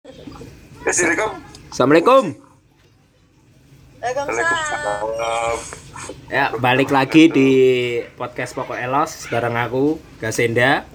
[0.00, 1.30] Assalamualaikum.
[1.68, 2.24] Assalamualaikum.
[4.00, 5.56] Waalaikumsalam.
[6.32, 7.50] Ya, balik lagi di
[8.16, 10.88] podcast Pokok Elos bareng aku, Gasenda.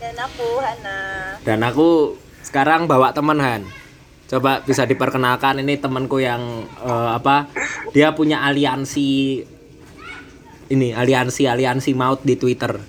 [0.00, 0.98] Dan aku Hana.
[1.44, 3.68] Dan aku sekarang bawa teman Han.
[4.32, 7.52] Coba bisa diperkenalkan ini temanku yang eh, apa?
[7.92, 9.44] Dia punya aliansi
[10.72, 12.80] ini aliansi aliansi maut di Twitter.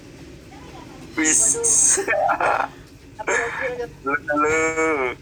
[3.80, 5.16] Halo,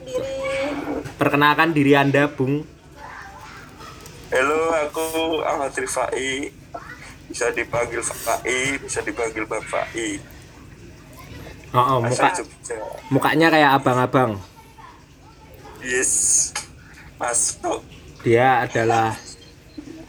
[0.00, 0.24] sendiri?
[1.20, 2.64] Perkenalkan diri Anda, Bung.
[4.32, 5.04] Halo, aku
[5.44, 6.48] Ahmad Rifai.
[7.28, 10.16] Bisa dipanggil Fai, bisa dipanggil Bang Fai.
[11.76, 12.76] Oh, oh, muka Jogja.
[13.12, 14.40] mukanya kayak abang-abang.
[15.84, 16.52] Yes.
[17.20, 17.84] Masuk.
[18.24, 19.20] Dia adalah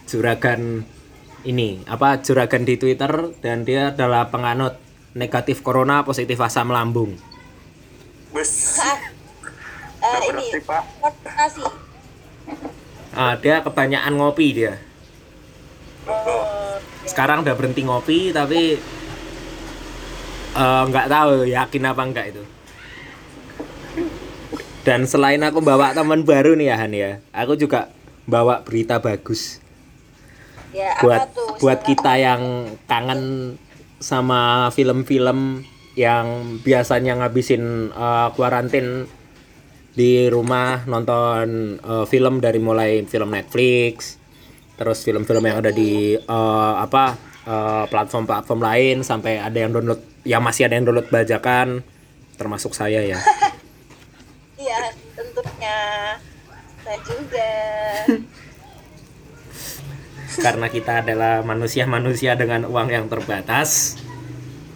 [0.08, 0.88] juragan
[1.44, 3.12] ini apa juragan di Twitter
[3.44, 4.80] dan dia adalah penganut
[5.12, 7.33] negatif corona positif asam lambung.
[8.34, 8.82] Wis.
[8.82, 8.98] Ah,
[10.02, 11.64] eh, ini konsultasi.
[13.14, 14.74] Ah, dia kebanyakan ngopi dia.
[16.04, 16.76] Oh,
[17.08, 18.76] Sekarang udah berhenti ngopi tapi
[20.54, 22.42] eh, nggak tahu yakin apa enggak itu.
[24.84, 27.88] Dan selain aku bawa teman baru nih ya Han ya, aku juga
[28.28, 29.62] bawa berita bagus.
[30.74, 31.54] ya buat apa tuh?
[31.62, 33.54] buat kita yang kangen
[34.02, 35.62] sama film-film
[35.94, 39.06] yang biasanya ngabisin uh, kuarantin
[39.94, 44.18] di rumah nonton uh, film dari mulai film Netflix
[44.74, 47.14] terus film-film yang ada di uh, apa
[47.46, 51.86] uh, platform-platform lain sampai ada yang download yang masih ada yang download bajakan
[52.34, 53.22] termasuk saya ya
[54.64, 55.78] Iya, tentunya.
[56.80, 57.52] Saya juga.
[60.34, 64.00] karena kita adalah manusia-manusia dengan uang yang terbatas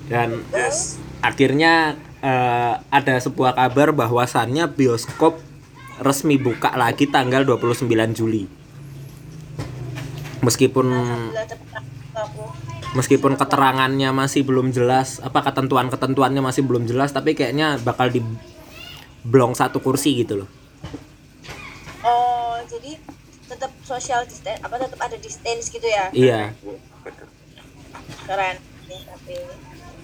[0.06, 0.97] dan Yes.
[1.22, 5.38] Akhirnya eh, ada sebuah kabar bahwasannya bioskop
[5.98, 8.46] resmi buka lagi tanggal 29 Juli.
[10.38, 10.86] Meskipun
[12.94, 18.22] meskipun keterangannya masih belum jelas, apa ketentuan-ketentuannya masih belum jelas, tapi kayaknya bakal di
[19.26, 20.48] blong satu kursi gitu loh.
[22.06, 22.94] Oh, jadi
[23.50, 26.14] tetap social distance apa tetap ada distance gitu ya?
[26.14, 26.40] Iya.
[28.24, 28.56] Keren.
[28.86, 29.34] Tapi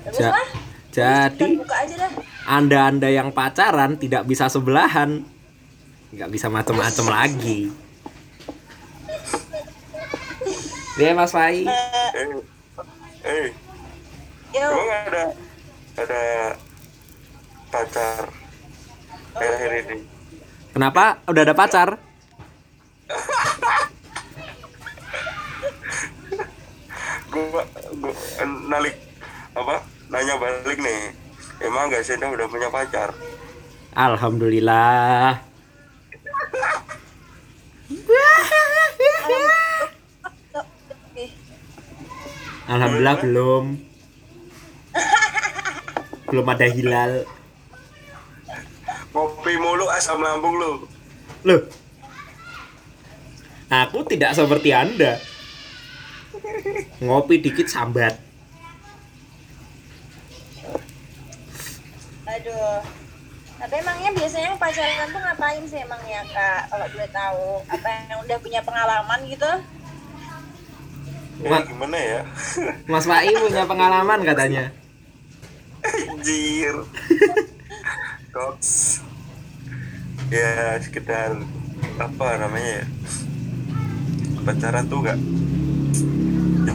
[0.03, 0.74] bagus Ja- lah.
[0.95, 2.11] Jadi Kita buka aja dah.
[2.47, 5.27] anda-anda yang pacaran tidak bisa sebelahan,
[6.09, 7.61] nggak bisa macem-macem lagi.
[10.95, 11.67] Dia Mas Fai.
[11.67, 12.23] Eh,
[13.25, 13.49] Eh, eh,
[14.55, 15.25] emang ada
[15.97, 16.23] ada
[17.67, 18.23] pacar
[19.35, 19.99] akhir-akhir ini?
[20.71, 21.19] Kenapa?
[21.27, 21.89] Udah ada pacar?
[27.27, 27.63] Gua,
[27.97, 28.13] gua
[28.69, 28.97] nalik
[29.55, 29.77] apa?
[30.15, 31.11] Nanya balik nih.
[31.59, 33.11] Emang gak sih udah punya pacar?
[33.99, 35.43] Alhamdulillah.
[42.71, 43.65] Alhamdulillah belum.
[46.31, 47.13] Belum ada hilal.
[49.11, 50.73] Ngopi mulu asam lambung lu.
[51.43, 51.61] Loh.
[53.67, 55.19] Aku tidak seperti Anda.
[57.03, 58.24] Ngopi dikit sambat.
[62.35, 62.83] Aduh.
[63.55, 66.61] Tapi emangnya biasanya yang pacaran tuh ngapain sih emangnya kak?
[66.69, 69.51] Kalau boleh tahu, apa yang udah punya pengalaman gitu?
[71.43, 72.21] Ya, Ma- gimana ya?
[72.93, 74.75] Mas Fai punya pengalaman katanya.
[76.11, 76.75] Anjir.
[78.35, 79.01] Koks.
[80.35, 81.39] Ya sekitar
[82.03, 82.87] apa namanya ya?
[84.43, 85.19] Pacaran tuh gak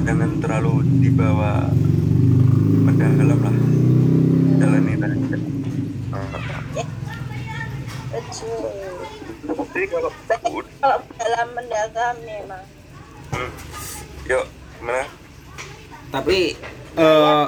[0.09, 1.69] jangan terlalu dibawa
[2.87, 3.78] mendalam lah.
[5.09, 6.83] Aja.
[8.09, 8.71] Betul.
[9.49, 10.11] Tapi kalau
[11.17, 11.49] dalam
[12.25, 12.63] emang.
[13.29, 13.51] Hmm.
[14.25, 14.45] Yuk,
[14.79, 15.03] gimana?
[16.09, 16.57] Tapi
[16.97, 17.45] eh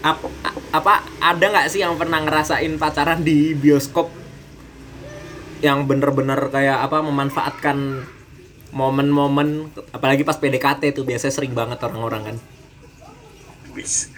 [0.00, 0.32] ap-
[0.72, 4.08] apa ada nggak sih yang pernah ngerasain pacaran di bioskop
[5.60, 8.04] yang bener-bener kayak apa memanfaatkan
[8.76, 12.36] momen-momen apalagi pas PDKT tuh biasanya sering banget orang-orang kan
[13.72, 14.12] Bis.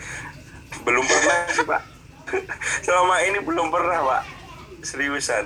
[0.89, 1.83] Belum pernah sih, Pak.
[2.89, 4.23] Selama ini belum pernah, Pak.
[4.81, 5.45] Seriusan.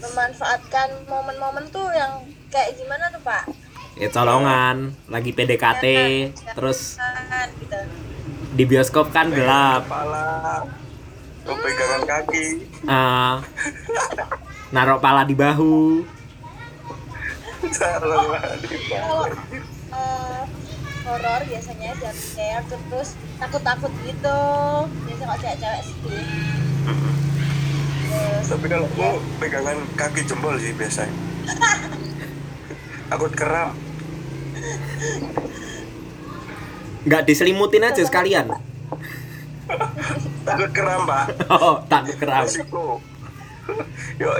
[0.00, 3.44] Memanfaatkan momen-momen tuh yang kayak gimana tuh pak?
[3.94, 5.84] ya colongan lagi PDKT
[6.58, 7.78] terus Kan, gitu.
[8.54, 10.66] di bioskop kan gelap Kepala.
[11.44, 12.46] Lo pegangan kaki.
[12.88, 13.34] Eh,
[14.72, 16.00] naruh pala di bahu
[17.76, 18.24] Salah
[18.88, 20.42] Kalau eh,
[21.04, 22.16] horor biasanya jam
[22.88, 24.40] terus takut-takut gitu.
[25.04, 25.96] Biasanya kalau cewek-cewek sih.
[28.44, 29.08] Tapi kalau aku
[29.42, 31.12] pegangan kaki jempol sih biasanya.
[33.12, 33.76] Aku keram.
[37.04, 38.48] nggak diselimutin aja sekalian
[40.44, 41.24] Takut keram, Pak.
[41.52, 43.00] oh takut keram Resiko.
[44.16, 44.32] Ya.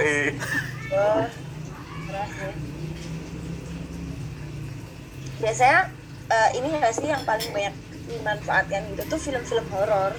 [5.41, 5.93] Biasanya
[6.31, 7.75] eh, ini nggak sih yang paling banyak
[8.05, 10.13] dimanfaatkan itu tuh film-film horor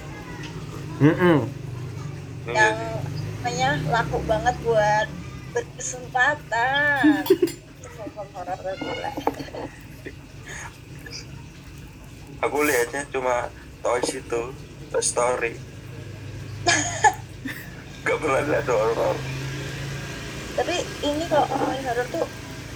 [0.98, 1.46] Mm-mm.
[2.50, 2.78] yang
[3.46, 5.08] namanya laku banget buat
[5.54, 7.22] berkesempatan.
[7.30, 9.12] Itu film horor gila.
[12.42, 13.54] Aku lihatnya cuma
[13.86, 14.42] Toys itu,
[14.90, 15.54] Toy Story.
[18.06, 19.18] Gak pernah lihat horor.
[20.58, 20.76] Tapi
[21.06, 22.26] ini kalau ngomongin horor tuh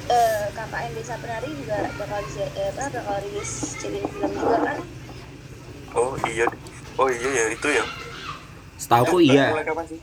[0.09, 4.77] eh, KKN Desa Penari juga bakal di eh, apa bakal rilis jadi film juga kan?
[5.91, 6.45] Oh iya,
[6.95, 7.85] oh iya ya itu ya.
[8.75, 9.99] Setauku Eh, iya Mulai kapan sih?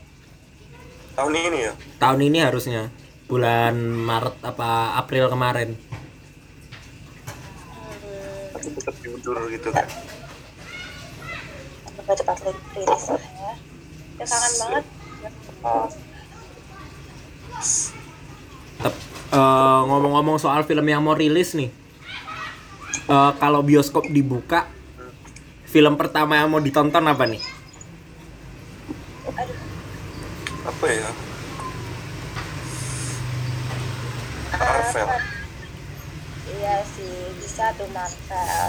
[1.13, 1.73] Tahun ini ya.
[1.97, 2.81] tahun ini harusnya
[3.25, 5.73] bulan Maret apa April kemarin
[7.97, 9.87] Hmm, Tapi tetap diundur gitu kan.
[11.83, 12.37] semoga cepat
[12.71, 13.17] rilis ya.
[14.17, 14.83] Ya kangen banget.
[18.77, 21.71] Tep- eh, ngomong-ngomong soal film yang mau rilis nih
[23.07, 24.67] Eh, kalau bioskop dibuka
[25.63, 27.39] film pertama yang mau ditonton apa nih
[29.31, 29.59] aduh.
[30.67, 31.09] Apa ya?
[34.57, 35.07] Marvel.
[36.47, 38.67] Iya sih, bisa tuh Marvel.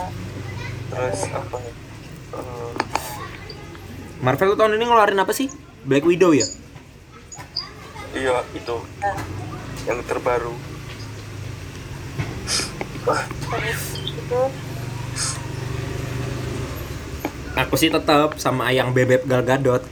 [0.92, 1.56] Terus apa?
[1.58, 2.72] Eh,
[4.22, 5.50] Marvel tuh tahun ini ngeluarin apa sih
[5.86, 6.46] Black Widow ya
[8.12, 9.14] iya itu Nah,
[9.84, 10.54] yang terbaru.
[13.06, 14.42] Wah, terus itu
[17.58, 19.82] aku sih tetap sama ayang bebek Gal Gadot.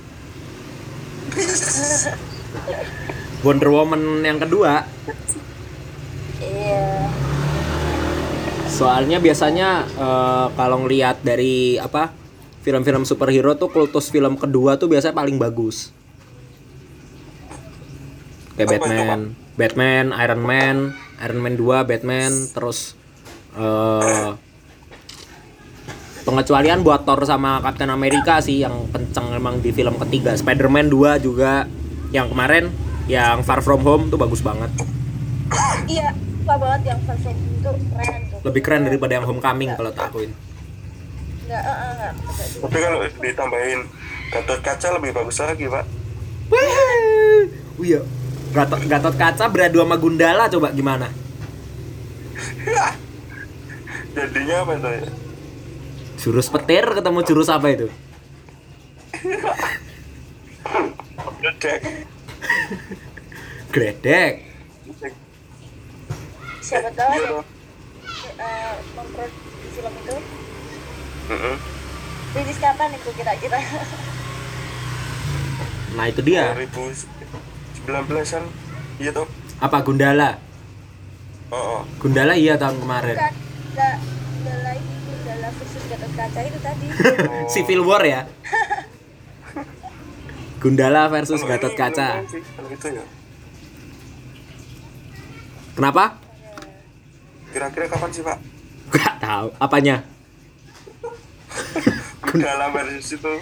[3.45, 4.87] Wonder Woman yang kedua.
[6.41, 7.11] Iya.
[8.71, 12.13] Soalnya biasanya eh, kalau ngelihat dari apa
[12.67, 15.95] film-film superhero tuh kultus film kedua tuh biasanya paling bagus.
[18.57, 20.77] Kayak Apa itu, Batman, Iron Man,
[21.25, 22.93] Iron Man 2, Batman, terus
[23.57, 24.31] eh
[26.27, 30.35] pengecualian buat Thor sama Captain America sih yang kenceng emang di film ketiga.
[30.37, 31.65] Spider-Man 2 juga
[32.11, 32.69] yang kemarin
[33.07, 34.69] yang Far From Home tuh bagus banget.
[35.87, 36.11] iya
[36.43, 40.31] suka banget yang versi itu keren tuh Lebih keren daripada yang Homecoming kalau tak akuin.
[41.47, 42.63] nggak eh, eh, nggak nggak juga.
[42.67, 43.81] tapi kalau ditambahin
[44.27, 45.85] Gatot kaca lebih bagus lagi, Pak.
[46.51, 47.47] Wah,
[47.79, 48.03] iya.
[48.55, 51.11] Gatot, Gatot kaca beradu sama Gundala coba gimana?
[54.17, 55.11] Jadinya apa ya?
[56.17, 57.89] Jurus petir ketemu jurus apa itu?
[61.43, 61.81] Dedek.
[63.71, 64.35] Gledek.
[66.67, 67.47] siapa tahu dong.
[68.43, 70.17] eh, memproduksi film itu
[72.35, 73.59] rilis kapan itu kira-kira
[75.97, 76.53] Nah itu dia.
[77.87, 78.45] 2019-an.
[78.99, 79.27] Iya toh.
[79.63, 80.43] Apa Gundala?
[81.49, 81.81] Oh, oh.
[82.03, 83.15] Gundala iya tahun kemarin.
[83.15, 83.35] bukan
[83.77, 83.97] nggak
[84.67, 86.87] lagi Gundala versus Gatot Kaca itu tadi
[87.23, 87.47] Oh.
[87.55, 88.23] Civil War ya.
[90.63, 92.09] Gundala versus Kalau Gatot ini Kaca.
[92.19, 93.05] belum sih, Kalau itu ya.
[95.77, 96.05] Kenapa?
[97.53, 98.39] Kira-kira kapan sih, Pak?
[98.91, 99.47] Gak tahu.
[99.57, 99.97] Apanya?
[102.37, 103.33] Dalam versus itu.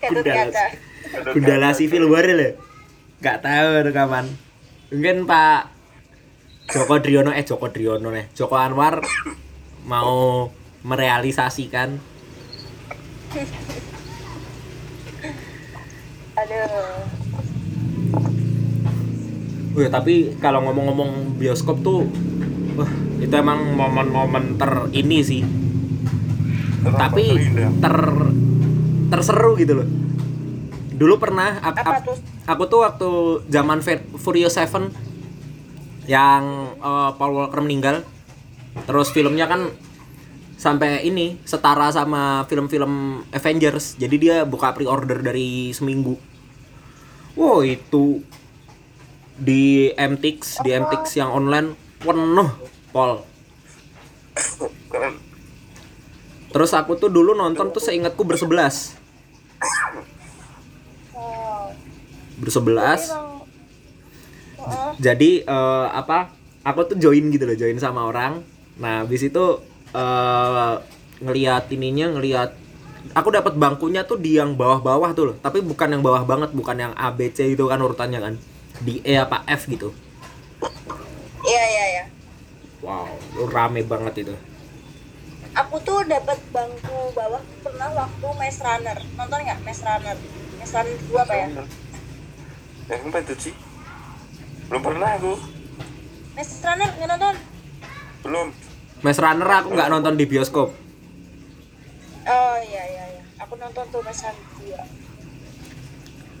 [0.00, 0.64] Gatot Gundala.
[1.36, 1.68] Gundala.
[1.76, 2.56] Civil War ya?
[3.22, 4.26] Gak tahu tuh kapan.
[4.90, 5.70] Mungkin Pak
[6.74, 8.34] Joko Driono eh Joko Driono nih.
[8.34, 8.98] Joko Anwar
[9.86, 10.50] mau
[10.82, 11.98] merealisasikan
[16.32, 17.06] aduh
[19.72, 22.04] Wih, tapi kalau ngomong-ngomong bioskop tuh
[22.76, 22.92] wah,
[23.24, 25.40] itu emang momen-momen ter ini sih.
[26.84, 27.72] Terus tapi terindah?
[27.80, 27.96] ter
[29.08, 29.88] terseru gitu loh.
[31.02, 32.16] Dulu pernah ak- apa tuh
[32.46, 33.10] aku tuh waktu
[33.50, 33.82] zaman
[34.22, 34.94] Furious Seven
[36.06, 38.06] yang eh, Paul Walker meninggal.
[38.86, 39.66] Terus filmnya kan
[40.54, 43.98] sampai ini setara sama film-film Avengers.
[43.98, 46.14] Jadi dia buka pre-order dari seminggu.
[47.34, 48.22] Wow, itu
[49.34, 52.46] di MTX, di MTX yang online penuh.
[54.86, 55.18] Keren.
[56.52, 58.94] Terus aku tuh dulu nonton tuh seingatku bersebelas.
[62.42, 63.14] Bersebelas.
[64.58, 66.34] oh, Jadi eh, apa?
[66.66, 68.42] Aku tuh join gitu loh, join sama orang.
[68.78, 69.44] Nah, habis itu
[69.92, 70.74] eh
[71.22, 72.50] ngeliat ininya, ngeliat
[73.14, 76.76] aku dapat bangkunya tuh di yang bawah-bawah tuh loh tapi bukan yang bawah banget bukan
[76.78, 78.34] yang A B C itu kan urutannya kan
[78.80, 79.90] di E apa F gitu
[81.42, 82.04] Iya iya iya.
[82.80, 84.34] wow lu rame banget itu
[85.52, 88.96] Aku tuh dapat bangku bawah pernah waktu Maze Runner.
[89.20, 90.16] Nonton nggak Maze Runner?
[90.56, 91.46] Maze Runner 2 apa ya?
[92.86, 93.54] Yang apa itu sih?
[94.66, 95.34] Belum pernah aku.
[96.32, 97.34] Maze Runner nggak nonton?
[98.22, 98.48] Belum.
[99.00, 100.70] Maze Runner aku nggak nonton di bioskop
[102.22, 103.22] Oh iya iya iya.
[103.38, 104.46] Aku nonton tuh Maze Runner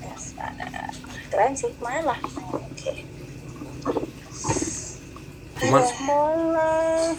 [0.00, 0.90] Maze Runner.
[1.28, 2.18] Keren sih, main lah.
[2.50, 2.92] Oke.
[5.58, 6.70] Cuman- Mola.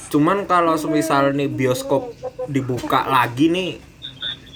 [0.10, 2.12] cuman kalau semisal nih bioskop
[2.46, 3.80] dibuka lagi nih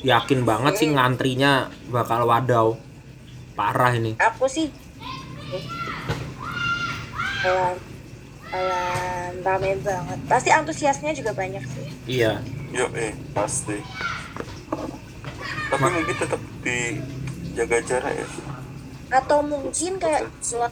[0.04, 2.76] yakin banget sih ngantrinya bakal wadaw
[3.58, 4.70] parah ini Aku sih
[7.38, 7.74] kayak
[8.48, 8.96] kayak
[9.42, 10.20] rame banget.
[10.26, 11.88] Pasti antusiasnya juga banyak sih.
[12.06, 13.80] iya Yuk eh pasti.
[15.68, 18.28] Tapi Ma- mungkin tetap dijaga jarak ya.
[19.10, 20.72] Atau mungkin kayak jumlah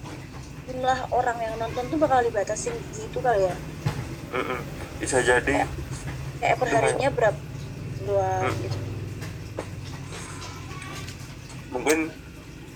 [0.65, 3.56] jumlah orang yang nonton tuh bakal dibatasin gitu kali ya.
[4.32, 4.60] Mm-mm.
[4.98, 5.63] Bisa jadi.
[6.38, 7.39] Kayak perharinya berapa?
[8.04, 8.56] Dua Hmm.
[8.60, 8.77] gitu.
[11.72, 12.00] Mungkin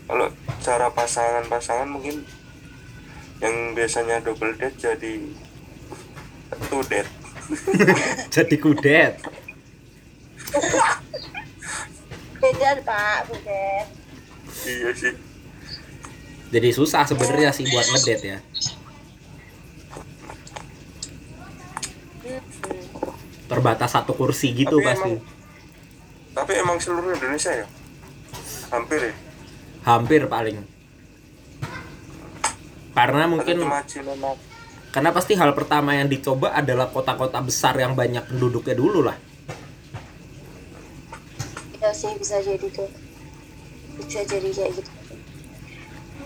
[0.10, 0.26] kalau
[0.60, 2.26] cara pasangan-pasangan mungkin
[3.40, 5.14] yang biasanya double date jadi
[6.68, 7.08] two date.
[8.36, 9.14] jadi kudet
[12.40, 13.84] Beda pak, bukan.
[14.66, 15.14] Iya sih.
[16.50, 18.40] jadi susah sebenarnya sih buat ngedate ya
[23.46, 25.38] terbatas satu kursi gitu Tapi pasti emang-
[26.30, 27.68] Tapi emang seluruh Indonesia ya?
[28.70, 29.14] Hampir ya?
[29.98, 30.62] Hampir paling
[32.94, 33.58] karena mungkin
[34.90, 39.18] karena pasti hal pertama yang dicoba adalah kota-kota besar yang banyak penduduknya dulu lah
[41.80, 42.92] Ya sih bisa jadi tuh.
[44.04, 44.92] Bisa jadi kayak gitu.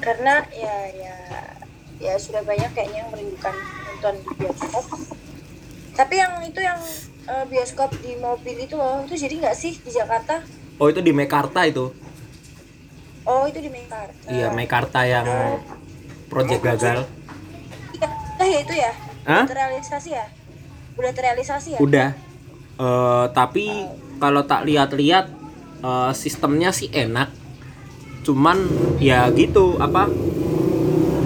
[0.01, 1.15] Karena ya ya
[2.01, 3.53] ya sudah banyak kayaknya yang merindukan
[3.85, 4.85] nonton di bioskop.
[5.93, 6.81] Tapi yang itu yang
[7.29, 10.41] eh, bioskop di mobil itu loh, itu jadi nggak sih di Jakarta?
[10.81, 11.93] oh itu di Mekarta itu
[13.23, 14.27] Oh itu di Mekarta.
[14.27, 15.27] iya Mekarta yang
[16.27, 16.97] project gagal
[17.93, 18.91] Iya, nah, ya itu ya.
[19.23, 19.43] Hah?
[19.43, 20.25] Udah terrealisasi ya?
[20.99, 21.79] Udah terrealisasi ya?
[21.79, 22.09] udah
[22.73, 23.85] Eh, tapi
[24.17, 25.29] kalau tak lihat-lihat
[25.85, 27.29] eh, sistemnya sih enak
[28.23, 28.55] cuman
[29.03, 30.07] ya gitu apa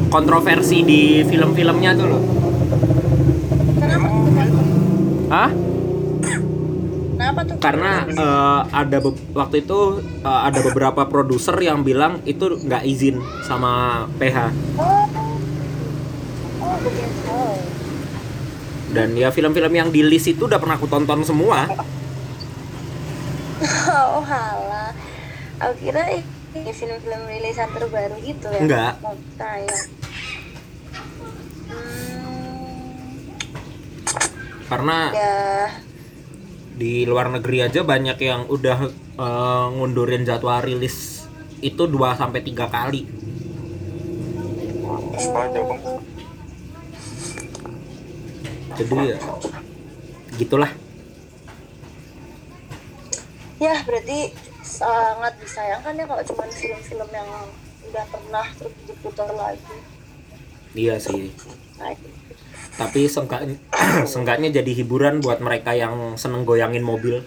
[0.09, 2.23] kontroversi di film-filmnya tuh loh?
[5.29, 5.51] Hah?
[7.37, 7.61] Kenapa tuh?
[7.61, 8.97] karena eh, ada
[9.37, 9.79] waktu itu
[10.25, 14.49] eh, ada beberapa produser yang bilang itu nggak izin sama PH
[14.81, 15.05] Oh,
[16.65, 17.37] oh begitu.
[18.87, 21.69] dan ya film-film yang di list itu udah pernah aku tonton semua
[24.17, 24.93] Oh halah.
[25.57, 26.21] Aku kira
[26.53, 28.61] ini film-film rilisan terbaru gitu ya.
[28.61, 28.91] Enggak.
[29.01, 29.85] Mau tayang.
[31.65, 33.25] Hmm,
[34.69, 35.37] karena ya,
[36.77, 38.79] di luar negeri aja banyak yang udah
[39.17, 41.25] eh, ngundurin jadwal rilis
[41.59, 43.01] itu 2 sampai tiga kali
[45.17, 45.81] Sepanjang bang.
[48.77, 49.17] jadi ya
[50.37, 50.71] gitulah
[53.57, 54.19] ya berarti
[54.61, 57.29] sangat disayangkan ya kalau cuma film-film yang
[57.89, 59.77] udah pernah terus diputar lagi.
[60.77, 61.33] iya sih
[61.77, 61.93] Nah,
[62.77, 63.45] tapi seenggak-
[64.11, 67.25] seenggaknya jadi hiburan buat mereka yang seneng goyangin mobil.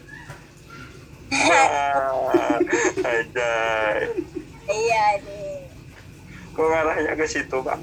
[4.70, 5.66] Iya nih.
[6.50, 7.78] Kok ngarahnya ke situ, Pak?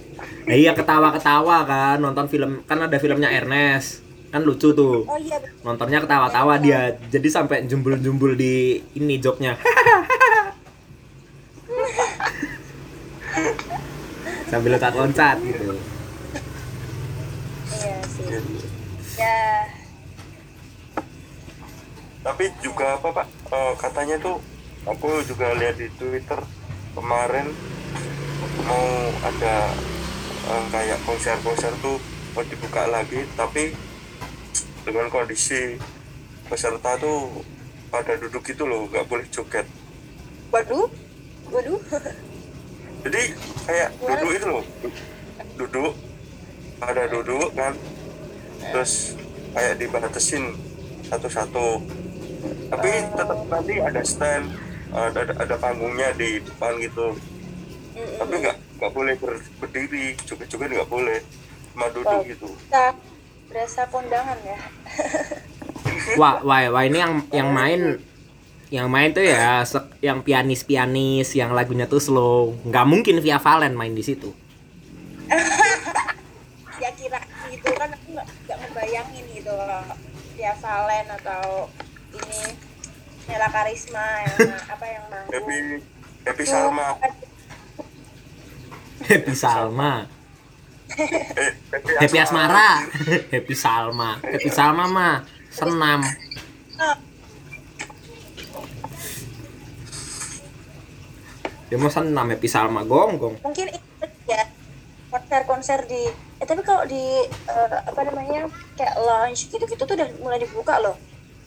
[0.47, 4.03] Nah, iya ketawa-ketawa kan nonton film kan ada filmnya Ernest.
[4.27, 5.07] Kan lucu tuh.
[5.07, 9.55] Oh iya, nontonnya ketawa-tawa dia jadi sampai jumbul-jumbul di ini joknya
[14.47, 15.75] sambil loncat-loncat gitu
[17.75, 18.27] iya sih.
[19.17, 19.65] Ya,
[22.21, 23.27] Tapi juga apa, Pak?
[23.49, 24.37] Eh, katanya tuh
[24.85, 26.37] aku juga lihat di Twitter
[26.93, 27.49] kemarin
[28.67, 28.87] mau
[29.23, 29.55] ada
[30.47, 31.97] eh, kayak konser-konser tuh
[32.35, 33.73] mau dibuka lagi tapi
[34.85, 35.75] dengan kondisi
[36.47, 37.43] peserta tuh
[37.89, 39.65] pada duduk gitu loh nggak boleh joget.
[40.51, 40.87] Waduh,
[41.51, 41.79] waduh.
[43.07, 43.23] jadi
[43.65, 44.63] kayak duduk itu loh.
[45.57, 46.06] Duduk
[46.77, 47.73] pada duduk kan.
[48.73, 49.17] Terus
[49.53, 50.53] kayak dibatasin
[51.07, 51.81] satu-satu.
[52.67, 54.45] Tapi tetap nanti ada stand
[54.91, 57.17] ada, ada, ada panggungnya di depan gitu.
[57.97, 60.15] Tapi nggak nggak boleh ber- berdiri.
[60.23, 61.19] Joget-joget nggak boleh.
[61.73, 62.49] Cuma duduk gitu.
[63.47, 64.59] berasa kondangan ya.
[66.19, 67.95] wah wah wah ini yang yang main
[68.67, 72.59] yang main tuh ya se- yang pianis-pianis yang lagunya tuh slow.
[72.67, 74.35] Nggak mungkin Via Valen main di situ
[76.83, 77.19] ya kira
[77.51, 79.25] gitu kan aku nggak nggak ngebayangin
[79.85, 79.99] loh
[80.37, 81.69] Via Valen atau
[82.13, 82.41] ini
[83.27, 84.35] Nela Karisma yang
[84.73, 85.87] apa yang manggung Happy
[86.27, 86.87] Happy Salma.
[89.07, 89.91] Happy Salma.
[90.91, 91.23] Eh
[92.03, 92.83] Happy Asmara.
[93.33, 94.19] Happy Salma.
[94.19, 96.03] Happy Salma mah senam.
[101.71, 102.83] Dia mau senam Happy Salma.
[102.83, 104.43] Gonggong mungkin itu ya
[105.17, 106.05] konser-konser di
[106.37, 108.45] eh tapi kalau di eh, apa namanya
[108.77, 110.93] kayak lounge gitu-gitu tuh udah mulai dibuka loh.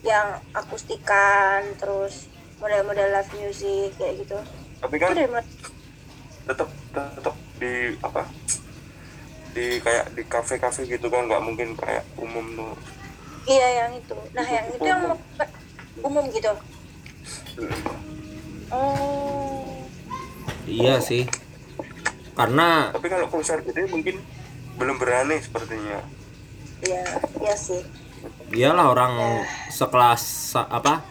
[0.03, 2.27] Yang akustikan terus
[2.59, 4.37] model-model live music kayak gitu.
[4.83, 5.45] Tapi itu kan
[6.41, 8.25] tetap tetap di apa
[9.51, 12.75] di kayak di kafe-kafe gitu kan nggak mungkin kayak umum tuh.
[13.47, 14.17] Iya yang itu.
[14.35, 15.17] Nah yang itu yang mau
[16.03, 16.51] umum gitu.
[18.71, 19.61] Oh.
[20.67, 21.27] Iya sih
[22.41, 24.17] karena tapi kalau konser gede mungkin
[24.81, 26.01] belum berani sepertinya.
[26.81, 27.05] Iya
[27.37, 27.85] iya sih.
[28.51, 29.13] iyalah orang
[29.69, 30.21] sekelas
[30.53, 31.05] sa- apa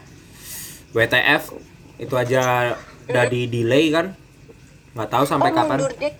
[0.91, 1.55] WTF
[1.97, 2.75] itu aja
[3.07, 4.11] udah di delay kan?
[4.91, 5.77] Nggak tahu sampai oh, kapan.
[5.79, 6.13] Mundur deh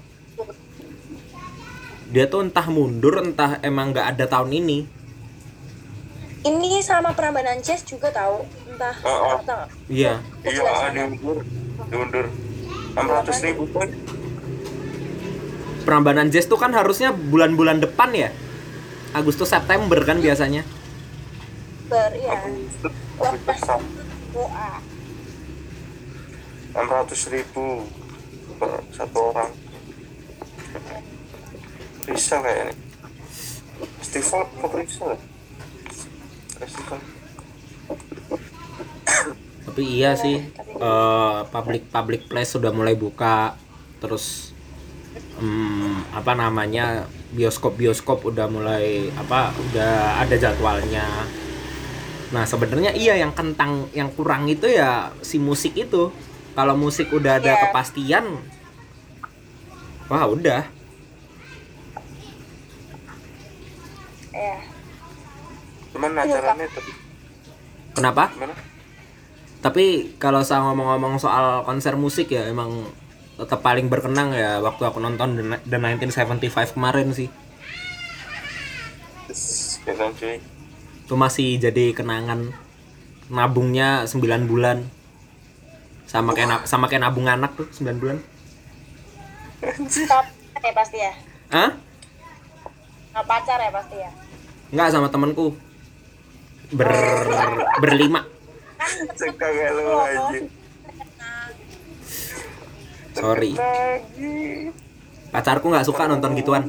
[2.12, 4.80] dia tuh entah mundur entah emang nggak ada tahun ini.
[6.42, 8.48] Ini sama Prambanan Jazz juga tahu.
[8.72, 9.36] Entah Oh, oh.
[9.44, 10.24] atau iya.
[10.48, 10.64] Iya
[10.96, 11.44] diundur
[11.92, 12.26] diundur
[12.92, 13.88] enam ratus ribu kan
[15.82, 18.30] Prambanan Jazz tuh kan harusnya bulan-bulan depan ya?
[19.12, 20.64] Agustus September kan biasanya.
[21.92, 24.72] Ber ya Agustus lepas Agustus doa.
[26.72, 27.84] Enam ratus ribu
[28.56, 29.52] per satu orang.
[32.08, 32.76] Bisa kayaknya
[34.00, 35.04] festival apa bisa?
[35.04, 35.18] Ya?
[36.62, 37.00] festival.
[39.68, 43.60] Tapi iya sih eh, public public place sudah mulai buka.
[44.00, 44.56] Terus
[45.42, 51.26] hmm, apa namanya bioskop bioskop udah mulai apa udah ada jadwalnya.
[52.32, 56.14] Nah sebenarnya iya yang kentang yang kurang itu ya si musik itu.
[56.52, 57.62] Kalau musik udah ada Iya.
[57.68, 58.26] kepastian
[60.08, 60.62] wah udah.
[64.32, 64.56] Ya
[65.92, 66.92] cuman Iya, acaranya tapi
[67.94, 68.24] kenapa?
[68.32, 68.56] Gimana?
[69.62, 69.86] Tapi
[70.18, 72.90] kalau saya ngomong-ngomong soal konser musik ya emang
[73.40, 77.30] tetap paling berkenang ya waktu aku nonton The Ni- The 1975 kemarin sih.
[79.92, 80.38] Cuy.
[81.08, 82.52] Itu masih jadi kenangan
[83.32, 84.86] nabungnya 9 bulan.
[86.06, 88.18] Sama kayak na- sama kayak nabung anak tuh 9 bulan.
[90.08, 90.26] Top
[90.62, 91.14] ya pasti ya?
[91.52, 91.72] Ah
[93.12, 94.12] Sama pacar ya pasti ya?
[94.72, 95.56] Nggak sama temenku
[96.72, 96.88] ber
[97.80, 98.24] berlima.
[98.80, 100.61] Aja
[103.16, 103.56] sorry.
[105.32, 106.64] Pacarku nggak suka nonton gituan.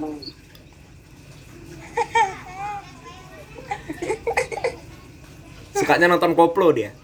[5.74, 6.94] Sukanya nonton koplo dia.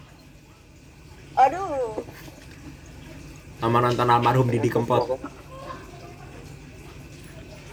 [1.35, 1.99] Aduh.
[3.59, 5.19] Sama nonton almarhum Didi Kempot.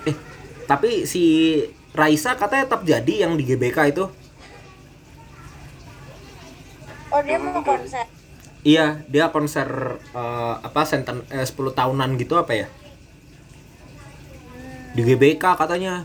[0.03, 0.17] Eh
[0.67, 1.23] tapi si
[1.95, 4.11] Raisa katanya tetap jadi yang di GBK itu.
[7.15, 8.16] Oh dia mau konser
[8.67, 12.67] iya dia konser eh, apa senten eh, 10 tahunan gitu apa ya?
[14.99, 16.03] Di GBK katanya.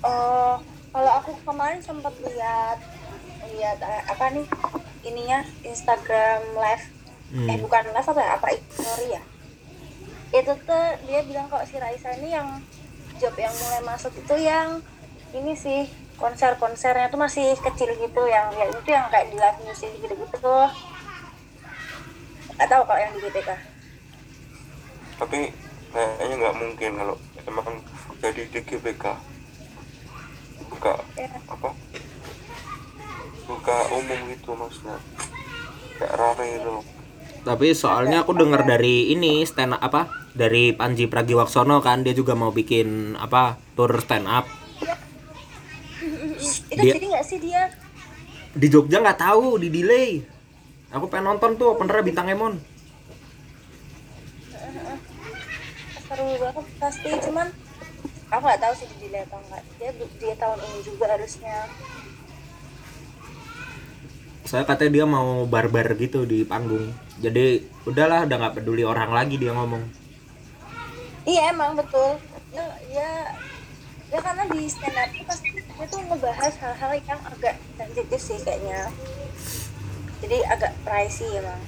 [0.00, 0.56] Oh
[0.94, 2.80] kalau aku kemarin sempat lihat
[3.52, 4.46] lihat eh, apa nih
[5.04, 6.86] ininya Instagram live.
[7.34, 7.50] Hmm.
[7.50, 9.22] eh bukan live apa ya apa story ya.
[10.32, 12.64] Itu tuh dia bilang kalau si Raisa ini yang
[13.20, 14.80] job yang mulai masuk itu yang
[15.34, 19.90] ini sih konser-konsernya tuh masih kecil gitu yang ya itu yang kayak di live music
[19.98, 20.68] gitu-gitu tuh.
[22.54, 23.74] Nggak tahu kalau yang di GTK
[25.14, 25.54] tapi
[25.94, 27.78] kayaknya nggak mungkin kalau emang
[28.18, 29.04] jadi di GBK
[30.70, 31.30] buka ya.
[31.46, 31.70] apa?
[33.44, 34.98] Buka umum gitu maksudnya.
[36.00, 36.70] Kayak rame gitu
[37.44, 40.08] tapi soalnya aku dengar dari ini stand up apa?
[40.32, 43.60] Dari Panji Pragiwaksono kan dia juga mau bikin apa?
[43.76, 44.48] Tour stand up
[46.74, 47.62] itu Dia- jadi nggak sih dia?
[48.54, 50.22] Di Jogja nggak tahu di delay.
[50.94, 52.54] Aku pengen nonton tuh opener bintang Emon.
[56.06, 57.10] Seru banget pasti.
[57.30, 57.46] Cuman
[58.30, 61.56] aku nggak tahu sih di delay atau enggak dia dia tahun ini juga harusnya.
[64.44, 66.94] Saya katanya dia mau barbar gitu di panggung.
[67.18, 69.82] Jadi udahlah udah nggak peduli orang lagi dia ngomong.
[71.24, 72.20] Iya emang betul.
[72.54, 73.10] Ya ya
[74.14, 78.38] ya karena di stand up itu pasti dia tuh ngebahas hal-hal yang agak sensitif sih
[78.46, 78.94] kayaknya.
[80.22, 81.60] Jadi agak pricey emang.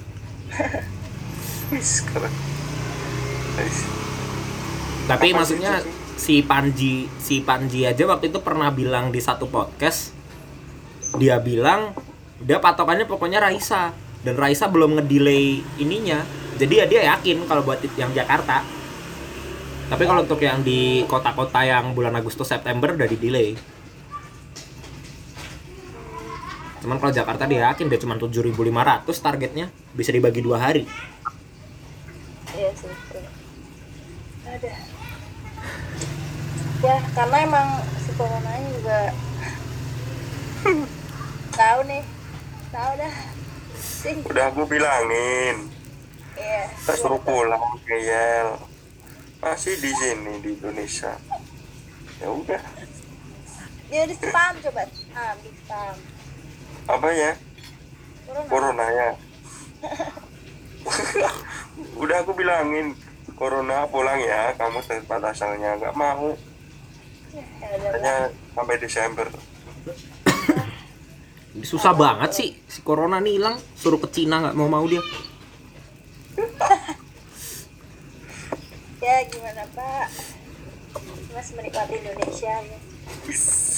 [1.75, 2.07] Wis,
[5.11, 9.51] Tapi Apa maksudnya sih, si Panji si Panji aja waktu itu pernah bilang di satu
[9.51, 10.15] podcast
[11.19, 11.91] dia bilang
[12.39, 13.91] dia patokannya pokoknya Raisa.
[14.23, 16.23] Dan Raisa belum ngedelay ininya.
[16.55, 18.76] Jadi ya dia yakin kalau buat yang Jakarta.
[19.87, 23.49] Tapi kalau untuk yang di kota-kota yang bulan Agustus September udah di delay.
[26.83, 28.51] Cuman kalau Jakarta dia yakin dia cuma 7.500
[29.07, 30.83] targetnya bisa dibagi dua hari.
[32.57, 32.89] iya sih
[34.47, 34.73] ada.
[36.83, 37.67] Ya karena emang
[38.01, 38.99] si coronanya juga
[41.59, 42.03] tahu nih.
[42.75, 43.13] Tahu dah.
[43.77, 44.17] Sih.
[44.25, 45.69] Udah aku bilangin.
[46.35, 48.76] Iya kita suruh pulang ke Yel
[49.37, 51.13] masih di sini di Indonesia.
[52.17, 52.61] Ya udah.
[53.87, 54.83] Dia di spam coba.
[54.89, 55.95] Spam di spam.
[56.89, 57.31] Apa ya?
[58.27, 58.49] Corona.
[58.49, 59.09] Corona ya.
[62.01, 62.97] Udah aku bilangin
[63.37, 64.57] corona pulang ya.
[64.57, 66.33] Kamu tempat asalnya nggak mau.
[67.31, 68.15] Ya ada hanya
[68.57, 69.27] sampai Desember.
[71.61, 72.49] Susah banget sih.
[72.65, 75.01] Si corona nih hilang, suruh ke Cina nggak mau mau dia.
[79.07, 80.11] ya gimana pak
[81.31, 82.79] mas menikmati Indonesia ya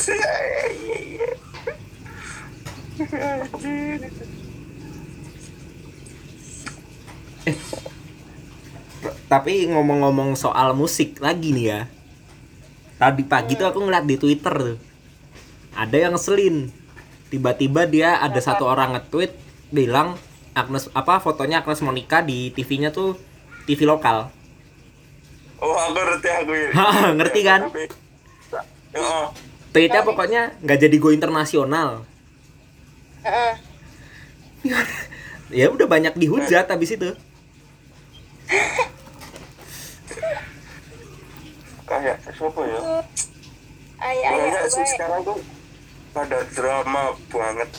[0.09, 0.33] Iya,
[1.05, 1.29] iya.
[2.99, 4.01] Anjir.
[9.29, 11.81] Tapi ngomong-ngomong soal musik lagi nih ya.
[12.97, 14.77] Tadi pagi tuh aku ngeliat di Twitter tuh.
[15.77, 16.73] Ada yang ngeselin.
[17.29, 19.31] Tiba-tiba dia ada satu orang nge-tweet
[19.69, 20.17] bilang
[20.57, 23.15] Agnes apa fotonya Agnes Monica di TV-nya tuh
[23.69, 24.38] TV lokal.
[25.59, 26.73] Oh aku ngerti aku ini.
[27.15, 27.61] Ngerti kan?
[27.65, 27.91] Tapi-
[28.89, 29.29] Oh,
[29.69, 32.09] Tweetnya pokoknya nggak jadi go internasional.
[33.21, 33.53] Heeh.
[35.51, 37.13] Ya udah banyak dihujat habis itu.
[41.85, 42.79] kayak siapa ya?
[43.99, 45.37] ayah ayah Banyak sih sekarang tuh
[46.11, 47.69] pada drama banget.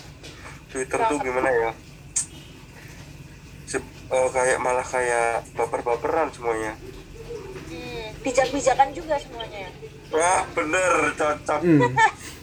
[0.70, 1.70] Twitter tuh gimana ya?
[3.66, 6.74] Se- eh, kayak malah kayak baper-baperan semuanya.
[8.20, 9.68] Bijak-bijakan juga semuanya
[10.10, 11.80] Wah bener cocok Hmm.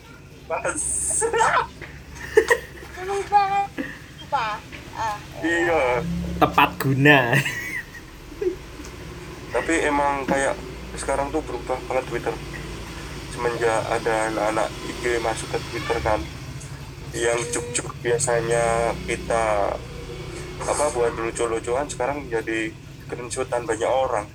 [0.50, 0.80] pas.
[2.98, 3.70] Banget
[4.28, 4.48] apa
[4.96, 6.00] ah iya.
[6.40, 7.36] Tepat guna.
[9.48, 10.56] Tapi emang kayak
[10.96, 12.36] sekarang tuh berubah banget Twitter.
[13.32, 16.20] Semenjak ada anak-anak IG masuk ke Twitter kan,
[17.14, 19.76] yang cuk-cuk biasanya kita
[20.58, 22.74] apa buat lucu-lucuan sekarang jadi
[23.06, 24.26] screenshotan banyak orang.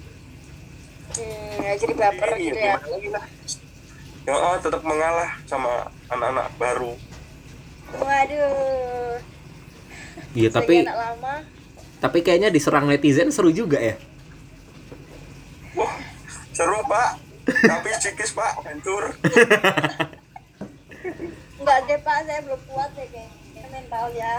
[1.17, 3.25] Hmm, ya jadi baper Iya, gitu ya lagi lah.
[4.23, 6.95] Ya, ah, tetap mengalah sama anak-anak baru.
[7.93, 9.19] waduh
[10.33, 11.35] Iya tapi anak lama
[11.99, 13.95] tapi kayaknya diserang netizen seru juga ya.
[15.79, 15.95] Wah,
[16.51, 17.15] seru pak.
[17.47, 19.15] Tapi psikis pak, hancur.
[21.63, 24.35] enggak deh pak saya belum kuat deh kayaknya mental ya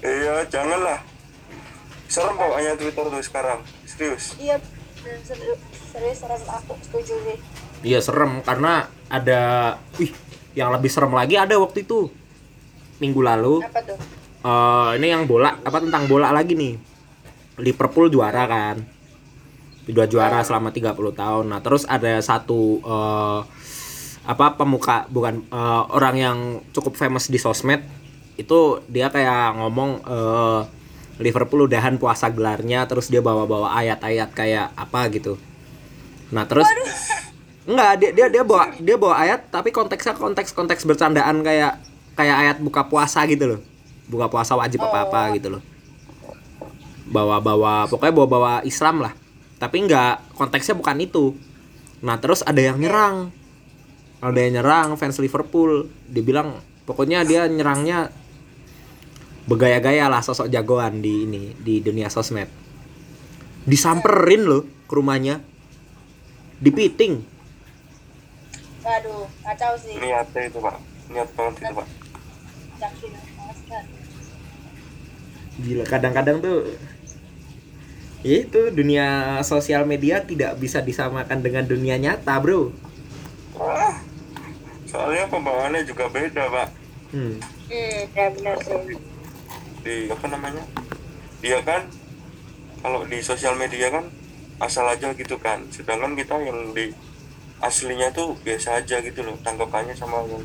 [0.00, 1.02] Iya, janganlah.
[2.06, 3.60] Serem pokoknya Twitter tuh sekarang.
[3.84, 4.32] Serius.
[4.38, 4.56] iya
[5.00, 6.42] serius serem.
[6.60, 7.36] Aku setuju sih.
[7.84, 8.44] Iya serem.
[8.44, 9.40] Karena ada
[9.96, 10.12] wih
[10.54, 12.12] yang lebih serem lagi ada waktu itu.
[13.00, 13.64] Minggu lalu.
[13.64, 13.98] Apa tuh?
[14.40, 16.74] Eh ini yang bola apa tentang bola lagi nih?
[17.60, 18.76] Liverpool juara kan?
[19.90, 21.44] Dua juara selama 30 tahun.
[21.50, 23.40] Nah terus ada satu eh,
[24.28, 26.38] apa pemuka bukan eh, orang yang
[26.72, 27.84] cukup famous di sosmed.
[28.40, 30.60] Itu dia kayak ngomong eh,
[31.20, 35.36] Liverpool udahan puasa gelarnya terus dia bawa-bawa ayat-ayat kayak apa gitu
[36.32, 36.66] nah terus
[37.70, 41.78] Enggak, dia dia dia bawa dia bawa ayat tapi konteksnya konteks konteks bercandaan kayak
[42.18, 43.60] kayak ayat buka puasa gitu loh.
[44.10, 45.62] Buka puasa wajib apa apa gitu loh.
[47.06, 49.14] Bawa-bawa pokoknya bawa-bawa Islam lah.
[49.62, 51.36] Tapi enggak konteksnya bukan itu.
[52.00, 53.28] Nah, terus ada yang nyerang.
[54.18, 55.86] Ada yang nyerang fans Liverpool.
[56.08, 58.08] Dia bilang pokoknya dia nyerangnya
[59.48, 62.48] bergaya-gaya lah sosok jagoan di ini di dunia sosmed.
[63.64, 65.40] Disamperin loh ke rumahnya.
[66.60, 67.24] Dipiting.
[68.80, 70.76] waduh kacau sih Niatnya itu pak.
[71.12, 71.88] Niat banget itu pak.
[75.60, 76.72] Gila, kadang-kadang tuh
[78.24, 82.72] itu dunia sosial media tidak bisa disamakan dengan dunia nyata, Bro.
[83.56, 84.00] Wah,
[84.88, 86.68] soalnya pembawaannya juga beda pak.
[87.12, 87.36] Hmm.
[87.68, 89.09] hmm ya benar sih
[89.84, 90.64] Di apa namanya?
[91.40, 91.88] Dia kan
[92.80, 94.08] kalau di sosial media kan
[94.60, 95.64] asal aja gitu kan.
[95.72, 96.92] Sedangkan kita yang di
[97.60, 99.36] aslinya tuh biasa aja gitu loh.
[99.40, 100.44] Tanggapannya sama yang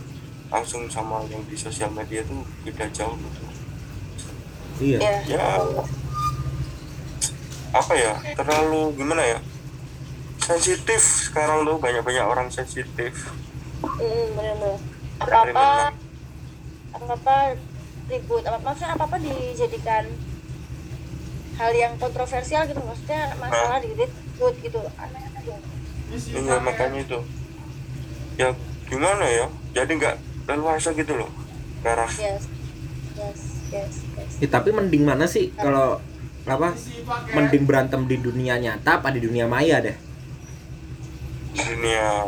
[0.52, 3.46] langsung sama yang di sosial media tuh beda jauh gitu.
[4.76, 5.00] Iya.
[5.00, 5.48] ya ya
[7.72, 9.40] apa ya terlalu gimana ya
[10.40, 11.00] sensitif
[11.32, 13.32] sekarang tuh banyak banyak orang sensitif
[13.84, 14.76] mm, bener-bener
[15.20, 15.68] apa Dari apa
[16.96, 17.36] apa apa
[18.10, 18.44] ribut.
[18.46, 20.06] Apa maksudnya apa apa dijadikan
[21.56, 22.82] hal yang kontroversial gitu.
[22.82, 24.80] Maksudnya masalah di ribut gitu.
[24.98, 25.56] Aneh aja.
[26.16, 27.20] Iya makanya itu.
[28.36, 28.50] Ya
[28.86, 29.48] gimana ya?
[29.74, 30.16] Jadi nggak
[30.46, 31.46] leluasa gitu loh
[31.86, 32.44] sekarang yes
[33.14, 33.40] yes
[33.70, 34.32] yes yes.
[34.42, 36.02] Ya, tapi mending mana sih kalau
[36.50, 36.74] apa?
[37.30, 39.94] Mending berantem di dunia nyata apa di dunia maya deh?
[41.56, 42.26] dunia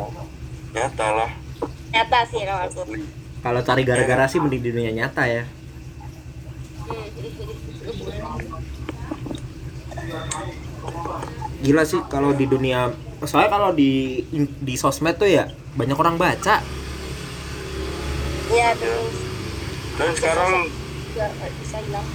[0.78, 1.32] nyata lah.
[1.90, 2.82] Nyata sih kalau aku.
[3.42, 5.44] Kalau cari gara-gara sih mending di dunia nyata ya.
[11.64, 12.94] Gila sih kalau di dunia
[13.26, 14.24] soalnya kalau di
[14.62, 16.62] di sosmed tuh ya banyak orang baca.
[18.48, 19.16] ya terus.
[19.98, 20.52] Dan sekarang
[21.60, 22.08] bisa hilang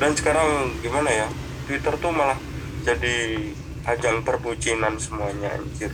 [0.00, 1.28] dan sekarang gimana ya
[1.68, 2.40] Twitter tuh malah
[2.82, 3.36] jadi
[3.84, 5.92] ajang perbucinan semuanya anjir.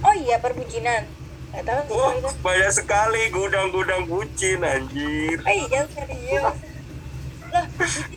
[0.00, 1.19] Oh iya perbucinan
[1.90, 5.38] wah banyak sekali gudang-gudang bucin anjir.
[5.42, 6.42] Oh iya serius.
[6.42, 6.54] Lah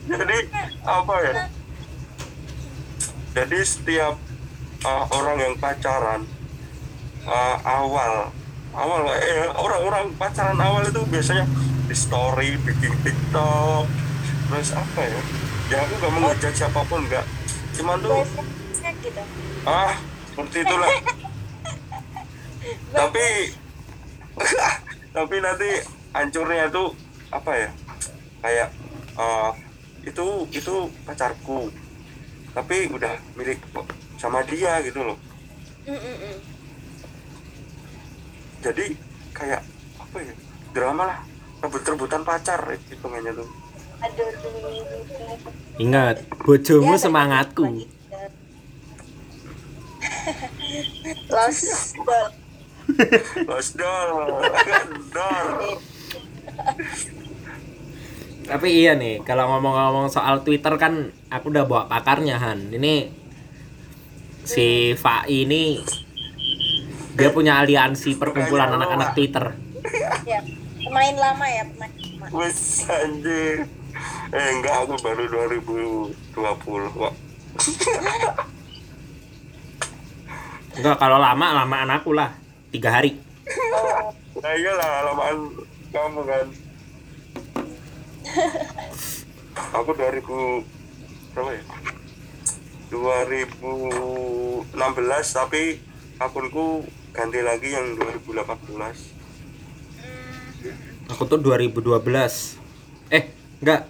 [0.06, 0.38] jadi
[0.86, 1.32] apa ya?
[3.34, 4.14] Jadi setiap
[4.86, 6.22] uh, orang yang pacaran
[7.26, 8.30] uh, awal
[8.74, 11.46] awal eh, orang-orang pacaran awal itu biasanya
[11.90, 13.90] di story bikin tiktok
[14.50, 15.20] terus apa ya?
[15.72, 17.26] Ya aku gak mengejak siapa pun enggak
[17.74, 18.22] cuman tuh
[19.02, 19.22] gitu.
[19.66, 19.98] Ah
[20.30, 20.90] seperti itulah
[22.94, 23.26] tapi
[25.14, 25.70] tapi nanti
[26.14, 26.94] hancurnya tuh
[27.30, 27.70] apa ya?
[28.42, 28.68] Kayak
[29.18, 29.50] eh,
[30.06, 30.74] itu itu
[31.06, 31.70] pacarku.
[32.54, 33.58] Tapi udah milik
[34.18, 35.18] sama dia gitu loh.
[35.84, 36.38] Mm, mm, mm.
[38.64, 38.84] jadi
[39.36, 39.62] kayak
[40.00, 40.34] apa ya?
[40.72, 41.18] Drama lah.
[41.60, 42.60] Rebut-rebutan pacar
[42.90, 43.48] hitungannya tuh.
[44.04, 44.52] Aduh tuh
[45.80, 47.64] Ingat, bojomu Ya, semangatku.
[51.32, 51.96] Lost
[52.94, 53.48] doll.
[53.50, 54.08] Los dor
[55.10, 55.46] dor
[58.44, 62.68] Tapi iya nih, kalau ngomong-ngomong soal Twitter kan aku udah bawa pakarnya Han.
[62.76, 63.08] Ini
[64.44, 65.80] si Fai ini
[67.16, 69.56] dia punya aliansi perkumpulan anak-anak Twitter.
[70.28, 70.44] Ya,
[70.84, 72.26] pemain lama ya, pemain lama.
[72.36, 73.68] wes anjir
[74.32, 77.14] eh enggak aku baru 2020 kok
[80.74, 82.34] Enggak, kalau lama lama anakku lah.
[82.74, 83.14] Tiga hari.
[83.70, 84.10] Oh,
[84.42, 85.46] nah iyalah lamaan
[85.94, 86.46] kamu kan
[89.78, 90.66] aku 2000
[91.38, 91.62] berapa ya
[92.90, 94.74] 2016
[95.30, 95.78] tapi
[96.18, 96.82] akunku
[97.14, 98.42] ganti lagi yang 2018
[101.14, 102.00] Aku tuh 2012.
[103.12, 103.28] Eh,
[103.60, 103.86] enggak.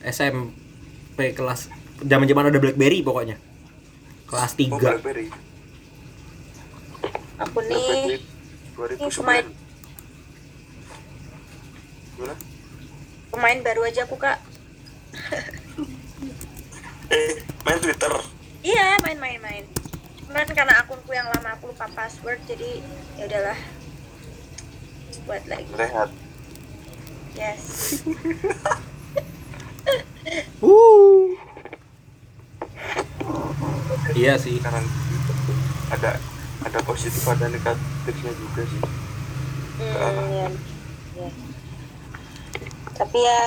[0.00, 1.68] SMP kelas
[2.00, 3.36] zaman-zaman ada BlackBerry pokoknya.
[4.24, 4.80] Kelas oh 3.
[4.80, 5.43] Blackberry
[7.36, 8.20] aku nih
[8.76, 9.46] Ini pemain.
[9.46, 9.62] 2009
[12.14, 12.34] gimana
[13.30, 14.38] pemain baru aja aku kak.
[17.10, 17.32] eh
[17.64, 18.12] main Twitter
[18.64, 19.68] Iya, main-main-main.
[20.24, 22.80] Cuman karena akunku yang lama aku lupa password, jadi
[23.20, 23.58] ya udahlah
[25.28, 25.68] buat lagi.
[25.76, 26.08] rehat
[27.36, 27.60] Yes.
[30.64, 31.36] Uh.
[34.16, 34.56] Iya sih.
[34.56, 34.88] sekarang
[35.92, 36.16] ada
[36.64, 38.82] ada positif ada negatifnya juga sih
[39.74, 40.46] Hmm, ya.
[41.18, 41.28] ya.
[42.94, 43.40] Tapi ya,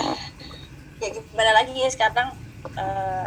[1.00, 2.36] ya gimana lagi ya sekarang
[2.76, 3.26] eh,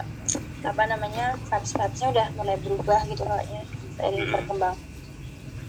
[0.61, 3.65] apa namanya vibes vibesnya udah mulai berubah gitu kayaknya
[3.97, 4.77] dari perkembang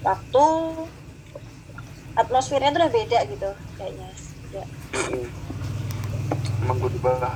[0.04, 0.46] waktu
[2.20, 4.10] atmosfernya tuh udah beda gitu kayaknya.
[4.52, 4.66] Ya.
[4.92, 5.26] Mm-mm.
[6.68, 7.32] emang gue dibah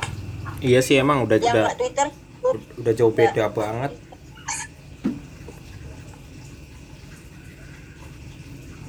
[0.60, 2.08] Iya sih emang udah Yang udah Twitter,
[2.44, 3.92] tuh, udah jauh beda banget.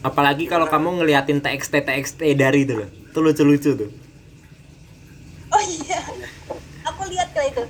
[0.07, 2.87] Apalagi kalau kamu ngeliatin TXT TXT dari itu loh.
[2.87, 3.91] Itu lucu-lucu tuh.
[5.51, 5.99] Oh iya,
[6.87, 7.67] aku lihat kali itu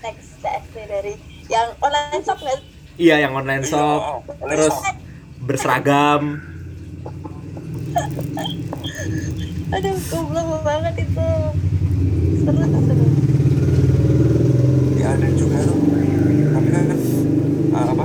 [0.00, 1.12] next TXT dari
[1.52, 2.60] yang online shop nggak?
[2.96, 4.72] Iya yang online shop terus
[5.44, 6.40] berseragam.
[9.76, 11.28] Aduh, goblok banget itu.
[12.48, 13.06] Seru tuh seru.
[14.96, 15.78] ya ada juga tuh
[16.48, 16.84] tapi kan
[17.76, 18.04] ah, apa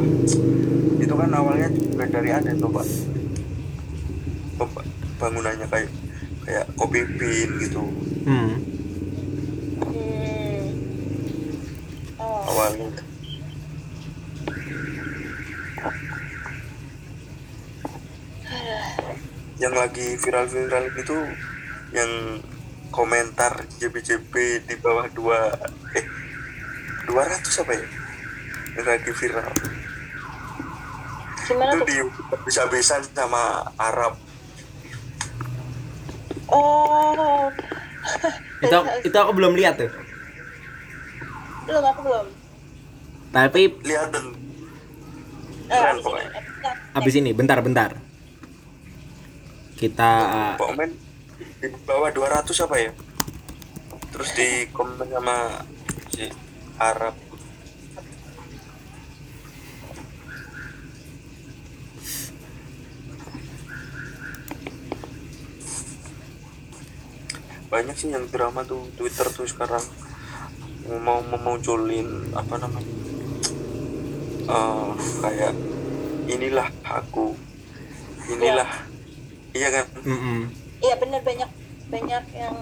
[0.99, 2.85] itu kan awalnya juga dari ada tuh pak
[5.23, 5.87] bangunannya kayak
[6.43, 7.83] kayak kopi bean gitu
[8.27, 8.55] Hmm.
[9.83, 10.63] Hmm.
[12.19, 12.91] Oh, awalnya
[19.59, 21.15] yang lagi viral-viral gitu
[21.95, 22.11] yang
[22.91, 24.33] komentar JB-JB
[24.67, 25.55] di bawah dua
[25.95, 26.05] eh
[27.07, 27.87] 200 apa ya
[28.75, 29.51] yang lagi viral
[31.43, 31.87] Gimana itu tuh?
[31.87, 31.97] di
[32.47, 34.15] bisa-bisan sama Arab
[36.53, 37.49] Oh.
[38.61, 39.89] Itu itu aku belum lihat tuh.
[41.63, 42.25] belum aku belum.
[43.31, 44.25] Tapi lihat dan
[45.63, 46.29] Eh, Keren abis ini, pokoknya.
[46.29, 46.93] abis ini.
[46.93, 47.91] habis ini bentar bentar.
[49.73, 50.11] Kita
[50.55, 50.89] komen
[51.59, 52.91] di bawah 200 apa ya
[54.11, 55.63] terus di komen sama
[56.11, 56.27] si
[56.77, 57.15] Arab
[67.73, 69.81] banyak sih yang drama tuh Twitter tuh sekarang
[71.01, 72.93] mau memunculin apa namanya
[74.45, 74.89] eh
[75.25, 75.53] kayak
[76.29, 77.33] inilah aku
[78.29, 78.69] inilah
[79.57, 80.39] iya kan mm-mm.
[80.83, 81.49] Iya bener banyak
[81.87, 82.55] banyak yang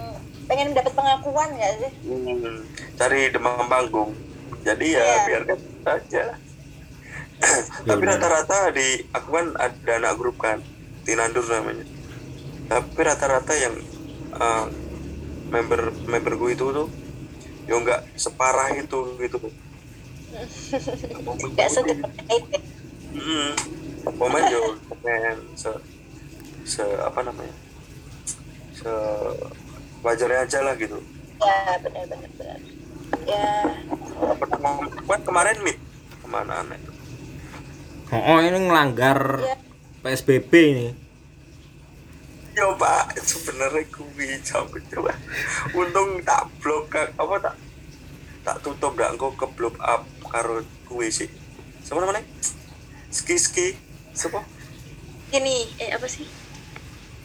[0.45, 1.91] pengen dapat pengakuan ya sih?
[2.05, 2.61] Hmm,
[2.93, 4.13] cari demam panggung
[4.61, 5.17] jadi ya Iya.
[5.27, 6.23] biarkan saja
[7.89, 8.13] tapi udah.
[8.15, 10.61] rata-rata di aku kan ada anak grup kan
[11.01, 11.85] Tinandur namanya
[12.69, 13.75] tapi rata-rata yang
[14.37, 14.65] eh,
[15.51, 16.87] member member gue itu tuh
[17.67, 19.37] ya nggak separah itu gitu.
[21.59, 22.07] Gak sedikit
[23.11, 23.51] hmm,
[24.15, 25.71] komen yo komen se
[26.63, 27.51] se apa namanya
[28.71, 28.91] se
[30.01, 30.97] wajarnya aja lah gitu.
[31.43, 32.59] Ya benar benar benar.
[33.27, 33.49] Ya.
[35.05, 35.77] Kan kemarin mit
[36.21, 36.79] ke mana aneh
[38.11, 39.55] Oh, ini ngelanggar ya.
[40.03, 40.87] PSBB ini.
[42.51, 45.11] Yo pak, sebenarnya kuwi coba coba.
[45.71, 47.55] Untung tak blok apa tak
[48.41, 51.31] tak tutup dak engko ke blow up karo kuwi sih.
[51.81, 52.25] Sama namanya?
[53.07, 53.67] Ski ski.
[54.11, 54.43] Siapa?
[55.31, 56.27] ini eh apa sih?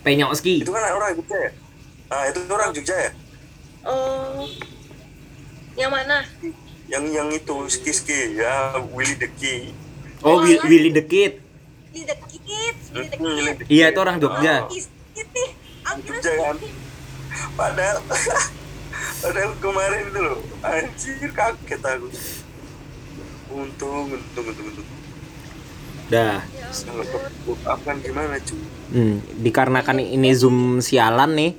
[0.06, 0.62] Penyok ski.
[0.62, 1.50] Itu kan orang Jogja ya?
[2.06, 3.10] Ah, itu orang Jogja ya?
[3.82, 4.46] Oh
[5.74, 6.22] yang mana?
[6.86, 9.74] Yang yang itu ski ski ya Willy the Key.
[10.22, 11.42] Oh, Will- Willy the Kid.
[11.96, 13.56] Dekit, di Hmm, Willy dekit.
[13.58, 13.74] the Key.
[13.74, 14.54] Iya, itu orang Jogja.
[14.64, 15.42] Oh, Itu
[15.83, 16.57] aku kira Jogja kan?
[17.52, 17.96] Padahal
[19.22, 22.09] padahal kemarin itu loh anjir kaget aku.
[23.48, 24.87] Untung, untung, untung, untung.
[26.07, 26.38] Dah.
[26.46, 27.33] Ya Kalau ke ampun.
[27.42, 28.61] blow up kan gimana cuy?
[28.88, 31.52] Hmm, dikarenakan ini Zoom sialan nih.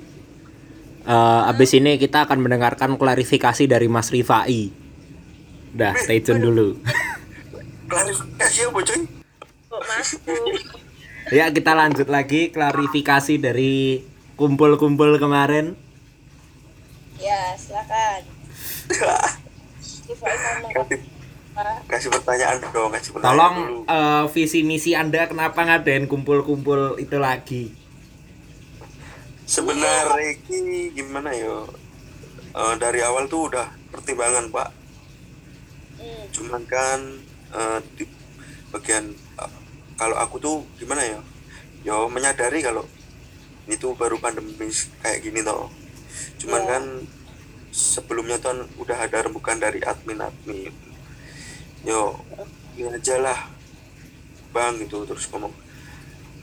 [1.03, 4.71] eh, abis ini kita akan mendengarkan klarifikasi dari Mas Rifai.
[5.71, 6.79] Dah, stay tune dulu.
[7.87, 9.01] klarifikasi apa coy
[9.67, 10.19] Kok masuk?
[11.31, 14.03] Ya, kita lanjut lagi klarifikasi dari
[14.35, 15.73] kumpul-kumpul kemarin.
[17.17, 18.21] Ya silakan.
[21.89, 27.17] Kasih pertanyaan dong kasih pertanyaan Tolong dulu eh, visi misi Anda kenapa ngadain kumpul-kumpul itu
[27.17, 27.73] lagi?
[29.47, 31.65] sebenarnya ini gimana yo
[32.57, 34.69] Eh, dari awal tuh udah pertimbangan pak
[35.97, 36.25] Hmm.
[36.29, 36.99] cuman kan
[37.49, 38.05] eh, di
[38.69, 39.17] bagian
[39.97, 41.19] kalau aku tuh gimana ya?
[41.83, 42.85] Yo menyadari kalau
[43.67, 44.53] itu baru pandemi
[45.03, 45.67] kayak gini toh.
[46.39, 46.69] Cuman Iya.
[46.69, 46.83] kan
[47.73, 50.73] sebelumnya tuh kan udah ada rembukan dari admin admin
[51.85, 52.17] yo
[52.73, 53.39] ini aja lah
[54.53, 55.53] bang gitu terus ngomong.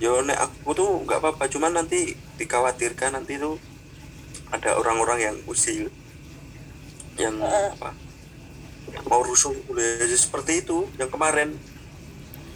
[0.03, 3.59] Yo nek aku tuh nggak apa-apa cuman nanti dikhawatirkan nanti tuh
[4.51, 5.90] ada orang-orang yang usil
[7.19, 7.95] yang apa
[9.07, 11.55] mau rusuh ya Jadi seperti itu yang kemarin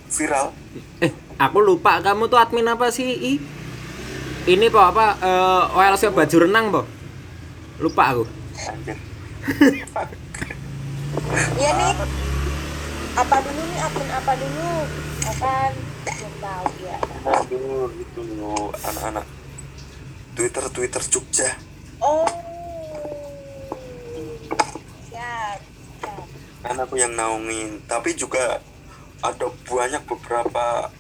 [0.09, 0.51] viral
[0.99, 3.07] Eh, aku lupa kamu tuh admin apa sih?
[3.07, 3.33] I?
[4.47, 5.15] Ini po apa?
[5.19, 6.83] Eh, OLC baju renang po?
[7.79, 8.25] Lupa aku.
[11.55, 11.93] Iya nih.
[13.15, 14.71] Apa dulu nih akun apa dulu?
[15.27, 15.73] Akan
[16.07, 16.99] belum tahu ya.
[17.21, 19.27] aduh itu loh anak-anak
[20.33, 21.51] Twitter Twitter Jogja
[21.99, 22.25] Oh.
[25.05, 25.59] Siap.
[25.99, 26.23] siap.
[26.63, 28.63] kan aku yang naungin tapi juga
[29.23, 30.91] ada banyak beberapa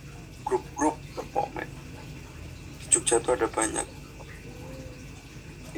[0.42, 0.96] grup-grup
[1.34, 1.68] komen
[2.82, 3.86] di Jogja tuh ada banyak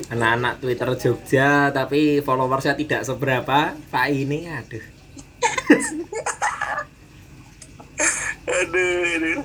[0.08, 3.76] Anak-anak Twitter Jogja tapi followersnya tidak seberapa.
[3.92, 4.80] Pak ini aduh.
[8.48, 9.44] aduh, aduh.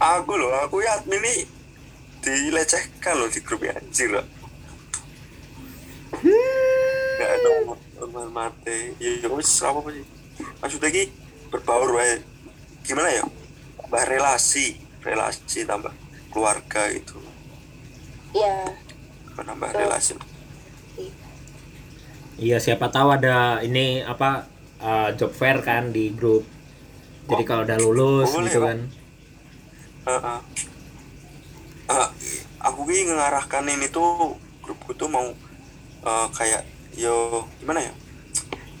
[0.00, 1.46] aku loh aku ya admin nih
[2.24, 4.26] dilecehkan loh di grup ya anjir loh
[6.20, 7.48] nggak ada
[8.00, 10.04] hormat mati ya ya wis apa sih
[10.60, 11.04] maksudnya ki
[11.52, 12.14] berbaur wae
[12.86, 13.24] gimana ya
[13.80, 14.66] tambah relasi
[15.06, 15.92] relasi tambah
[16.32, 17.18] keluarga itu
[18.30, 18.62] Ya.
[19.36, 19.80] menambah Betul.
[19.82, 20.12] relasi
[22.40, 24.30] Iya siapa tahu ada ini apa
[24.80, 26.44] eh, job fair kan di grup.
[27.30, 28.78] Jadi kalau udah lulus Boleh, gitu kan.
[30.06, 30.40] Heeh.
[31.90, 32.08] Eh,
[32.62, 35.26] aku ki ngarahkan ini tuh grup aku tuh mau
[36.10, 36.62] eh, kayak
[36.96, 37.92] yo gimana ya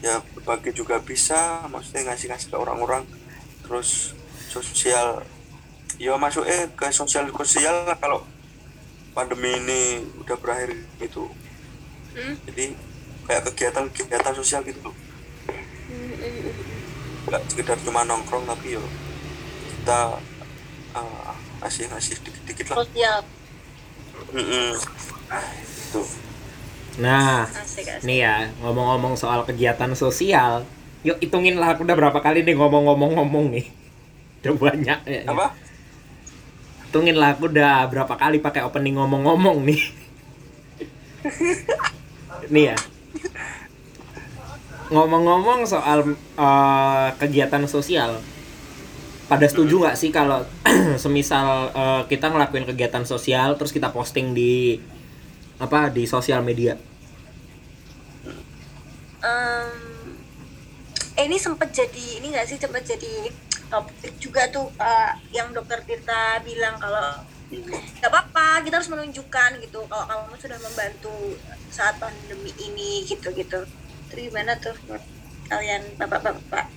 [0.06, 0.14] ya
[0.50, 3.06] berbagi juga bisa maksudnya ngasih ngasih ke orang-orang
[3.62, 4.18] terus
[4.50, 5.22] sosial
[5.94, 8.26] yo masuk eh ke sosial sosial lah kalau
[9.14, 11.30] pandemi ini udah berakhir gitu
[12.10, 12.34] Hmm?
[12.42, 12.74] jadi
[13.30, 14.96] kayak kegiatan-kegiatan sosial gitu loh
[17.30, 18.82] nggak sekedar cuma nongkrong tapi yo
[19.70, 20.18] kita
[20.98, 21.32] uh,
[21.62, 23.22] ngasih ngasih dikit-dikit lah sosial
[24.34, 24.74] Mm-mm.
[25.94, 26.02] Tuh.
[26.10, 26.29] Nah,
[27.08, 30.68] asik asik nih ya ngomong-ngomong soal kegiatan sosial,
[31.00, 33.66] yuk hitungin lah aku udah berapa kali nih ngomong-ngomong-ngomong nih.
[34.40, 35.20] Udah banyak ya.
[35.28, 35.52] apa
[36.88, 39.82] Hitungin lah aku udah berapa kali pakai opening ngomong-ngomong nih.
[42.52, 42.76] nih ya.
[44.90, 48.18] Ngomong-ngomong soal eh, kegiatan sosial,
[49.30, 50.42] pada setuju nggak sih kalau
[51.02, 54.80] semisal eh, kita ngelakuin kegiatan sosial terus kita posting di
[55.60, 56.74] apa di sosial media?
[59.20, 59.68] Eh,
[61.20, 63.28] ini sempat jadi ini nggak sih sempat jadi
[63.68, 67.20] topik juga tuh Pak, yang dokter Tirta bilang kalau
[67.52, 71.12] nggak apa-apa kita harus menunjukkan gitu kalau kamu sudah membantu
[71.68, 73.68] saat pandemi ini gitu gitu.
[74.08, 74.72] Itu gimana tuh
[75.52, 76.64] kalian bapak-bapak?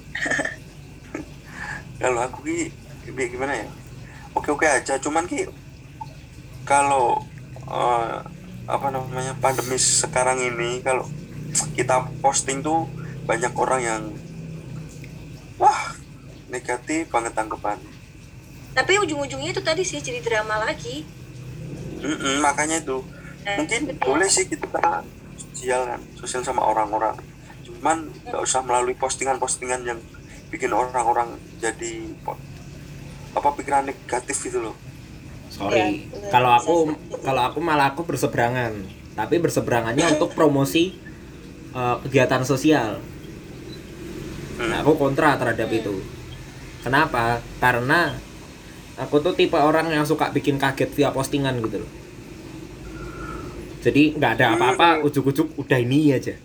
[2.03, 2.67] Kalau aku ki
[3.07, 3.67] gimana ya?
[4.35, 5.47] Oke oke aja cuman ki
[6.67, 7.23] kalau
[7.63, 8.19] eh,
[8.67, 11.07] apa namanya pandemi sekarang ini kalau
[11.73, 12.89] kita posting tuh
[13.23, 14.01] banyak orang yang
[15.55, 15.95] wah
[16.49, 17.77] negatif banget tanggapan.
[18.73, 21.05] Tapi ujung-ujungnya itu tadi sih jadi drama lagi.
[22.01, 23.05] Mm-mm, makanya itu.
[23.43, 24.05] Eh, mungkin betul.
[24.07, 24.67] boleh sih kita
[25.35, 27.15] sosial kan sosial sama orang-orang.
[27.63, 29.99] Cuman nggak usah melalui postingan-postingan yang
[30.49, 32.13] bikin orang-orang jadi
[33.33, 34.75] apa pikiran negatif gitu loh.
[35.49, 36.29] Sorry, Iya, bener.
[36.33, 38.73] kalau aku Saya- kalau aku malah aku berseberangan.
[39.13, 40.97] Tapi berseberangannya untuk promosi
[41.73, 43.01] eh, kegiatan sosial.
[44.53, 45.97] Nah, aku kontra terhadap itu.
[46.85, 47.41] Kenapa?
[47.57, 48.13] Karena
[48.95, 51.91] aku tuh tipe orang yang suka bikin kaget via postingan gitu loh.
[53.83, 56.35] Jadi nggak ada apa-apa, ujuk-ujuk udah ini aja.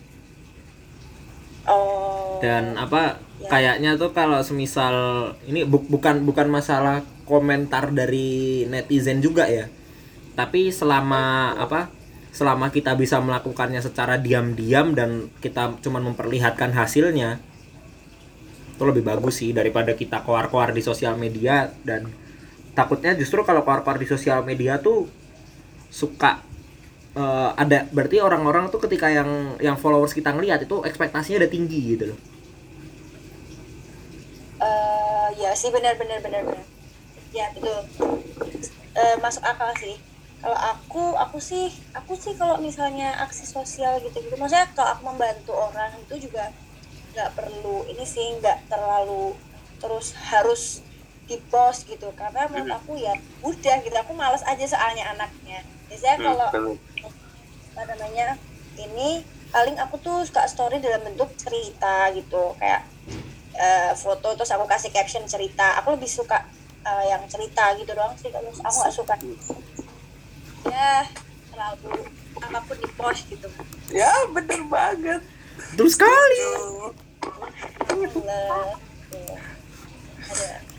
[1.67, 3.47] oh Dan apa Ya.
[3.47, 4.95] kayaknya tuh kalau semisal
[5.47, 9.71] ini bu- bukan bukan masalah komentar dari netizen juga ya.
[10.35, 11.87] Tapi selama apa?
[12.29, 17.41] Selama kita bisa melakukannya secara diam-diam dan kita cuman memperlihatkan hasilnya
[18.79, 22.07] itu lebih bagus sih daripada kita keluar-keluar di sosial media dan
[22.71, 25.03] takutnya justru kalau keluar-keluar di sosial media tuh
[25.91, 26.39] suka
[27.11, 31.79] eh, ada berarti orang-orang tuh ketika yang yang followers kita ngelihat itu ekspektasinya udah tinggi
[31.91, 32.19] gitu loh.
[34.63, 36.65] Eh, ya sih benar benar benar benar.
[37.35, 37.83] Ya betul.
[38.95, 39.99] Eh, masuk akal sih
[40.41, 45.03] kalau aku aku sih aku sih kalau misalnya aksi sosial gitu gitu maksudnya kalau aku
[45.11, 46.55] membantu orang itu juga
[47.13, 49.35] nggak perlu ini sih nggak terlalu
[49.81, 50.61] terus harus
[51.29, 52.09] di post gitu.
[52.17, 53.13] Karena menurut aku ya
[53.45, 55.59] udah gitu aku males aja soalnya anaknya.
[55.89, 56.49] Biasanya Hmm, kalau
[57.73, 58.27] apa namanya
[58.77, 59.23] ini
[59.53, 62.55] paling aku tuh suka story dalam bentuk cerita gitu.
[62.59, 62.81] Kayak
[63.65, 65.77] eh, foto terus aku kasih caption cerita.
[65.81, 66.37] Aku lebih suka
[66.89, 69.15] eh, yang cerita gitu doang sih kalau aku nggak suka
[70.67, 71.07] ya
[71.51, 71.91] terlalu
[72.39, 73.47] apa pun di post gitu.
[73.91, 75.21] Ya bener banget.
[75.75, 76.39] Terus sekali.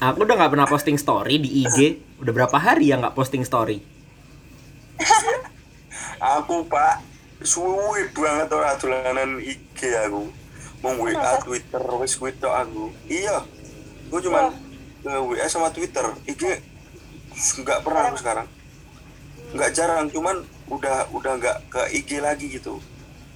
[0.00, 2.00] Aku udah nggak pernah posting story di IG.
[2.20, 3.84] Udah berapa hari ya nggak posting story?
[6.36, 7.00] aku pak
[7.40, 9.78] suwe banget orang dolanan IG
[10.08, 10.32] aku.
[10.80, 12.88] Mau WA Twitter wes tok aku.
[13.08, 13.44] Iya
[14.10, 14.50] gue cuma
[15.04, 16.08] ke WA sama Twitter.
[16.24, 16.64] IG
[17.60, 18.59] nggak pernah aku sekarang
[19.50, 22.78] nggak jarang cuman udah udah nggak ke IG lagi gitu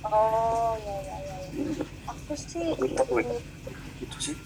[0.07, 1.85] oh ya ya ya, ya.
[2.07, 2.71] aku sih
[3.11, 3.27] weh.
[4.03, 4.37] gitu sih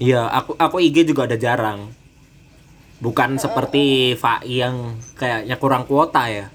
[0.00, 1.92] Iya, aku aku IG juga ada jarang.
[3.04, 6.48] Bukan seperti Fai yang kayaknya kurang kuota ya.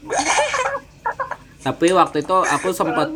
[1.68, 3.12] Tapi waktu itu aku sempat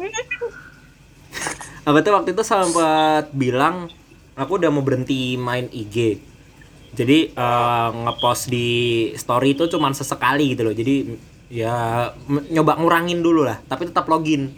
[1.89, 3.89] Apa tuh waktu itu sempat bilang
[4.37, 6.21] aku udah mau berhenti main IG.
[6.95, 8.69] Jadi eh, ngepost di
[9.19, 10.75] story itu cuman sesekali gitu loh.
[10.75, 10.95] Jadi
[11.51, 12.09] ya
[12.51, 14.55] nyoba ngurangin dulu lah, tapi tetap login.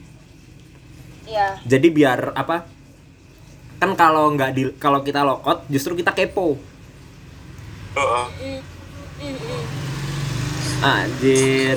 [1.26, 2.68] ya Jadi biar apa?
[3.80, 6.57] Kan kalau nggak di kalau kita logout justru kita kepo.
[7.97, 8.26] Heeh.
[9.20, 9.62] Mm, mm.
[10.84, 11.76] Anjir.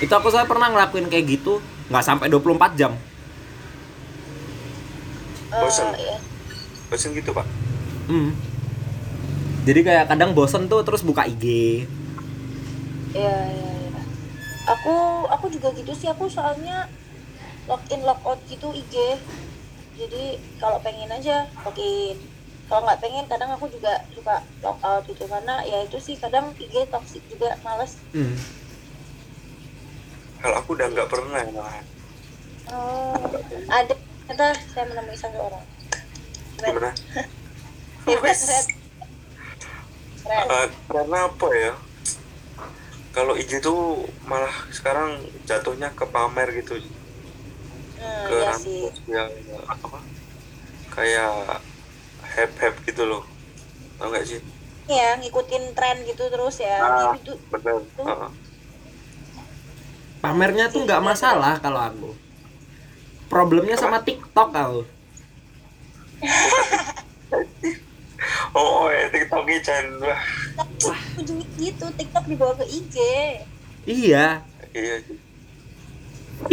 [0.00, 1.60] Itu aku saya pernah ngelakuin kayak gitu
[1.92, 2.92] nggak sampai 24 jam.
[5.50, 5.90] Eh, Bosan.
[5.98, 6.16] ya.
[6.90, 7.46] bosan gitu pak
[8.10, 8.34] Hmm.
[9.60, 11.44] Jadi kayak kadang bosen tuh terus buka IG.
[13.12, 14.00] Iya, iya, iya.
[14.72, 16.08] aku aku juga gitu sih.
[16.08, 16.88] Aku soalnya
[17.68, 19.20] login logout gitu IG
[20.00, 22.16] jadi kalau pengen aja login
[22.72, 25.28] kalau nggak pengen kadang aku juga suka logout gitu.
[25.28, 28.00] Karena ya itu sih kadang IG toxic juga males.
[28.16, 28.36] Hmm.
[30.40, 31.84] kalau aku udah nggak pernah malahan.
[32.72, 33.12] Oh
[33.68, 33.92] ada
[34.24, 35.64] ternyata saya menemui satu orang.
[36.56, 36.96] Gimana?
[38.08, 38.40] Bebas
[40.28, 41.72] Eh, karena apa ya
[43.10, 45.18] kalau IG tuh malah sekarang
[45.48, 49.32] jatuhnya ke pamer gitu hmm, ke iya sih yang
[49.66, 49.98] apa
[50.94, 51.58] kayak
[52.22, 53.22] hype hype gitu loh
[53.98, 54.40] tau nggak sih
[54.86, 57.12] ya ngikutin tren gitu terus ya Ah.
[57.16, 58.06] itu bener Tuh.
[58.06, 58.30] Heeh.
[60.20, 62.12] Pamernya tuh nggak masalah kalau aku.
[63.32, 64.84] Problemnya sama TikTok kau.
[68.52, 71.00] oh ya tiktoknya jangan wah.
[71.16, 72.96] Ujungnya gitu TikTok dibawa ke IG
[73.88, 74.44] Iya,
[74.76, 74.96] iya.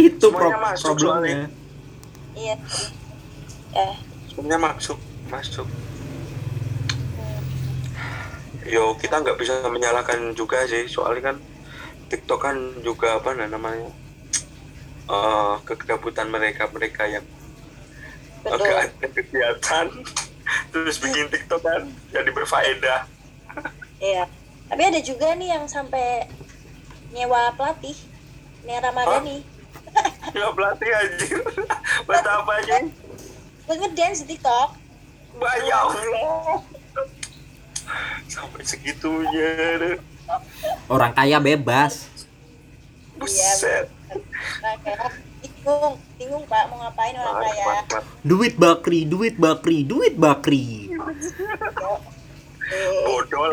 [0.00, 1.48] Itu pro- Semuanya masuk problemnya.
[2.32, 2.56] iya.
[3.76, 3.96] Eh.
[4.32, 4.98] Sebenarnya masuk
[5.28, 5.68] masuk.
[8.68, 10.88] Yo kita nggak bisa menyalahkan juga sih.
[10.88, 11.36] Soalnya kan
[12.08, 13.92] TikTok kan juga apa nah, namanya
[15.08, 17.24] eh kegabutan mereka mereka yang
[18.44, 18.60] betul.
[18.60, 19.86] agak ada kegiatan
[20.70, 23.02] terus bikin TikTok kan jadi berfaedah
[23.98, 24.30] Iya.
[24.68, 26.30] Tapi ada juga nih yang sampai
[27.10, 27.98] nyewa pelatih.
[28.62, 29.38] Nih Ramadhani.
[30.30, 31.38] ya pelatih anjir
[32.04, 32.86] buat apa aja
[33.64, 34.70] Gue ngedance di TikTok.
[35.34, 36.62] banyak Allah
[38.28, 39.96] sampai segitunya deh.
[40.86, 42.06] Orang kaya bebas.
[43.18, 43.90] buset
[44.62, 45.10] kayak
[45.68, 47.66] bingung, bingung Pak mau ngapain orang Mantap, kaya.
[47.68, 48.04] mantap.
[48.24, 50.88] Duit bakri, duit bakri, duit bakri.
[53.04, 53.52] Bodol.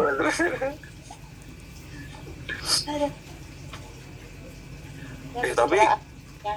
[5.36, 5.80] Eh, tapi-
[6.46, 6.56] Ya,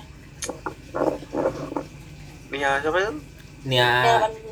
[2.49, 3.17] Nia siapa kan
[3.63, 3.89] Nia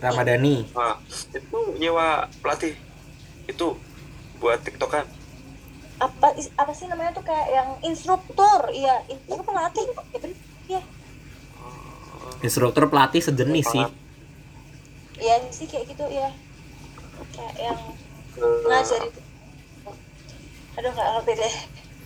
[0.03, 0.69] Ramadhani.
[0.73, 0.97] nah,
[1.33, 2.75] itu nyewa pelatih
[3.47, 3.67] itu
[4.37, 5.07] buat tiktokan
[5.97, 9.89] apa apa sih namanya tuh kayak yang instruktur, iya, itu pelatih.
[10.13, 10.37] Ya bener.
[12.47, 13.83] Iya, Instruktur pelatih sejenis sih.
[15.19, 16.31] iya sih kayak gitu ya.
[17.35, 17.79] Kayak yang
[18.37, 19.21] Eh, ngajar itu.
[20.77, 21.55] Aduh nggak ngerti deh.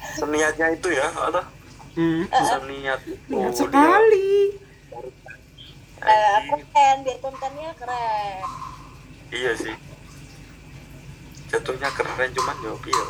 [0.01, 1.45] seniatnya itu ya atau
[1.93, 2.25] Hmm.
[2.25, 4.33] seniat itu Niat dia sekali.
[6.01, 8.41] Eh, keren, biar kontennya keren.
[9.29, 9.75] iya sih
[11.47, 13.05] jatuhnya keren cuman ya piye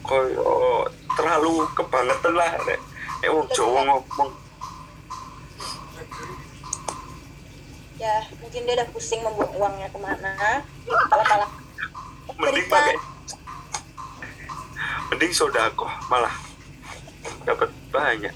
[0.00, 2.52] koyo terlalu kebangetan lah
[3.18, 4.30] eh wong Jawa ngomong
[8.04, 10.60] ya mungkin dia udah pusing membuang uangnya ke mana.
[10.84, 11.50] Kalau malah
[12.36, 12.96] mending pakai
[15.08, 16.34] mending sodako malah.
[17.48, 18.34] Dapat banyak.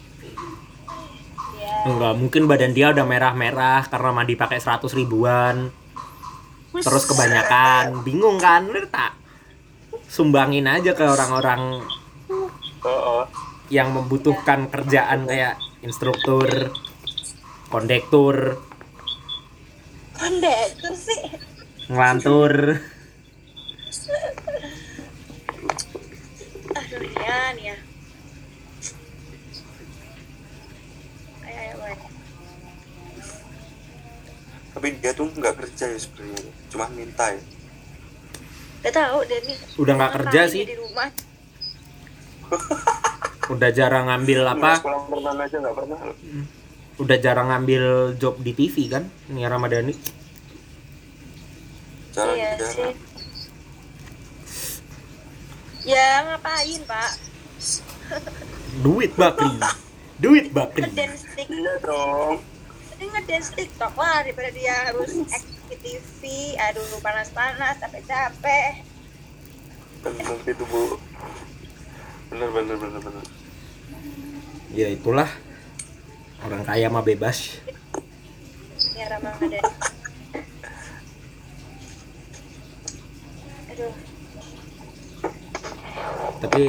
[1.58, 1.74] Ya.
[1.84, 5.68] Enggak, mungkin badan dia udah merah-merah karena mandi pakai 100 ribuan.
[6.72, 8.68] Terus kebanyakan, bingung kan?
[8.68, 9.16] Lu tak?
[10.08, 11.84] Sumbangin aja ke orang-orang
[12.84, 13.24] Heeh.
[13.68, 16.48] yang membutuhkan kerjaan kayak instruktur,
[17.68, 18.62] kondektur,
[20.18, 21.20] kondektur sih
[21.88, 22.52] ngelantur.
[26.70, 27.76] aduh ya nih ya
[31.44, 31.96] ayo ayo ayo.
[34.70, 37.42] tapi dia tuh nggak kerja ya sebenarnya cuma minta ya
[38.78, 40.62] Gak tahu deh nih Udah nggak kerja sih.
[40.62, 41.10] di rumah
[43.48, 44.70] Udah jarang ngambil Nggak apa?
[44.78, 45.98] sekolah renang aja nggak pernah
[46.98, 49.06] Udah jarang ngambil job di TV kan?
[49.30, 49.94] Nia Ramadhani.
[52.18, 52.92] jarang iya jarang sih
[55.86, 57.10] ya ngapain pak
[58.80, 59.50] Duit bakri.
[60.22, 60.82] Duit bakri.
[60.86, 62.42] ngedance tik iya dong
[62.98, 65.14] dia ngedance tiktok lah daripada dia harus
[65.70, 66.22] di TV
[66.58, 68.82] aduh panas-panas capek-capek
[70.02, 70.98] bener itu bu
[72.34, 73.24] bener bener bener bener
[74.68, 75.32] Ya itulah.
[76.46, 77.58] Orang kaya mah bebas.
[78.98, 79.62] ya Ramadan
[83.70, 83.94] aduh
[86.38, 86.62] Tapi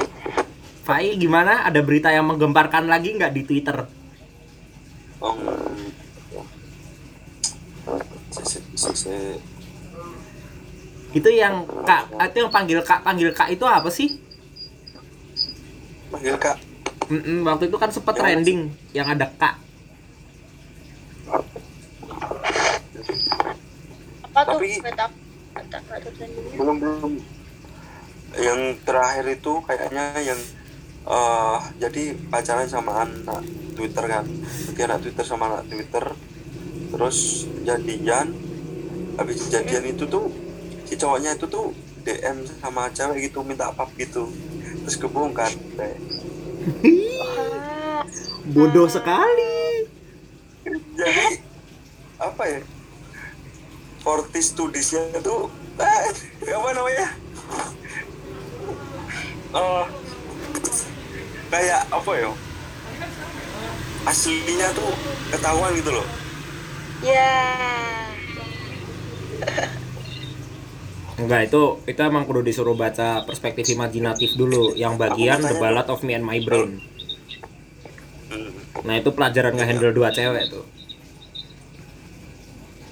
[0.85, 1.69] Fai gimana?
[1.69, 3.77] Ada berita yang menggemparkan lagi nggak di Twitter?
[5.21, 5.37] oh
[11.09, 14.29] Itu yang Kak, itu yang panggil Kak, panggil Kak itu apa sih?
[16.09, 16.57] panggil kak
[17.09, 19.55] Mm-mm, waktu itu kan sempet trending yang ada Kak.
[24.23, 24.59] apa tuh?
[24.61, 24.81] Tapi-
[26.55, 27.11] belum belum.
[28.37, 30.39] Yang terakhir itu kayaknya yang
[31.09, 33.41] eh jadi pacaran sama anak
[33.75, 34.25] Twitter kan.
[34.69, 36.05] Jadi anak Twitter sama anak Twitter.
[36.93, 37.17] Terus
[37.65, 38.27] jadian.
[39.17, 40.31] Habis jadian itu tuh
[40.87, 41.73] si cowoknya itu tuh
[42.05, 44.29] DM sama cewek gitu minta pap gitu.
[44.85, 45.95] Terus kebongkar deh.
[48.55, 49.87] Bodoh sekali.
[50.99, 51.39] jadi
[52.19, 52.61] apa ya
[54.03, 55.47] Fortis studisnya tuh
[55.79, 56.11] eh,
[56.51, 57.07] apa namanya
[59.49, 59.85] Eh,
[61.49, 62.29] kayak apa ya
[64.05, 64.93] aslinya tuh
[65.33, 66.05] ketahuan gitu loh
[67.01, 67.33] ya.
[71.19, 75.99] Enggak, itu itu emang perlu disuruh baca perspektif imajinatif dulu yang bagian The Ballad of
[76.07, 76.79] Me and My Brain.
[78.79, 80.63] Nah, itu pelajaran nge-handle dua cewek tuh.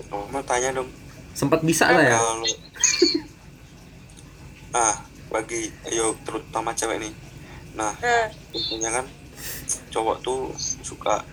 [0.07, 0.89] kamu tanya dong
[1.33, 2.19] Sempat bisa lah ya.
[4.77, 4.95] ah
[5.33, 7.13] bagi ayo terutama cewek nih
[7.73, 9.05] nah Nah, biasanya kan
[9.89, 10.53] cowok tuh
[10.85, 11.25] suka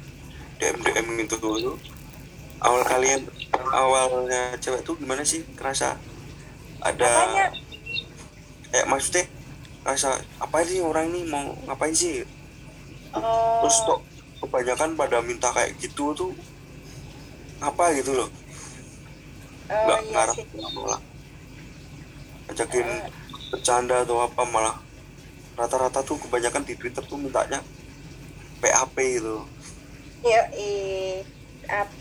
[0.56, 1.76] DM DM gitu tuh
[2.64, 3.28] awal kalian
[3.68, 6.00] awalnya cewek tuh gimana sih kerasa
[6.84, 7.46] ada Apanya?
[8.70, 9.24] kayak maksudnya
[9.84, 12.24] rasa apa sih orang ini mau ngapain sih
[13.16, 14.00] oh, terus kok
[14.44, 16.32] kebanyakan pada minta kayak gitu tuh
[17.60, 20.46] apa gitu loh oh nggak iya ngarep sih.
[20.76, 21.00] malah
[22.52, 22.86] ajakin
[23.48, 24.76] bercanda atau apa malah
[25.56, 27.64] rata-rata tuh kebanyakan di Twitter tuh mintanya
[28.60, 29.44] PAP gitu
[30.24, 31.20] Yo, eh?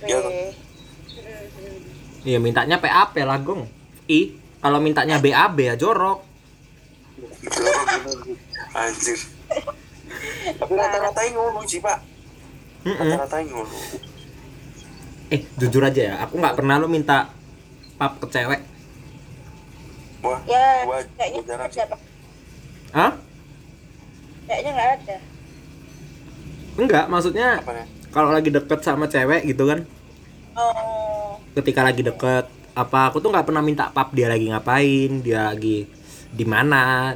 [0.08, 0.32] Iya, Bang.
[0.32, 3.68] Hmm, Iya, mintanya PAP lah, Gong.
[4.08, 4.32] I,
[4.64, 6.24] kalau mintanya BAB ya jorok.
[8.74, 9.20] anjir
[10.58, 12.00] tapi rata-rata yang ngono sih pak
[12.84, 13.78] rata-rata yang ngono
[15.30, 17.26] Eh, jujur aja ya, aku nggak pernah lo minta
[17.98, 18.62] pap ke cewek.
[20.22, 21.98] wah Ya, gua, kayaknya jarang nggak sih.
[22.94, 23.12] Hah?
[24.46, 25.18] Kayaknya nggak ada.
[26.78, 29.90] Enggak, maksudnya apa ya kalau lagi deket sama cewek gitu kan,
[30.54, 35.54] Oh, ketika lagi deket, apa aku tuh nggak pernah minta pap dia lagi ngapain, dia
[35.54, 35.86] lagi
[36.34, 37.14] di mana.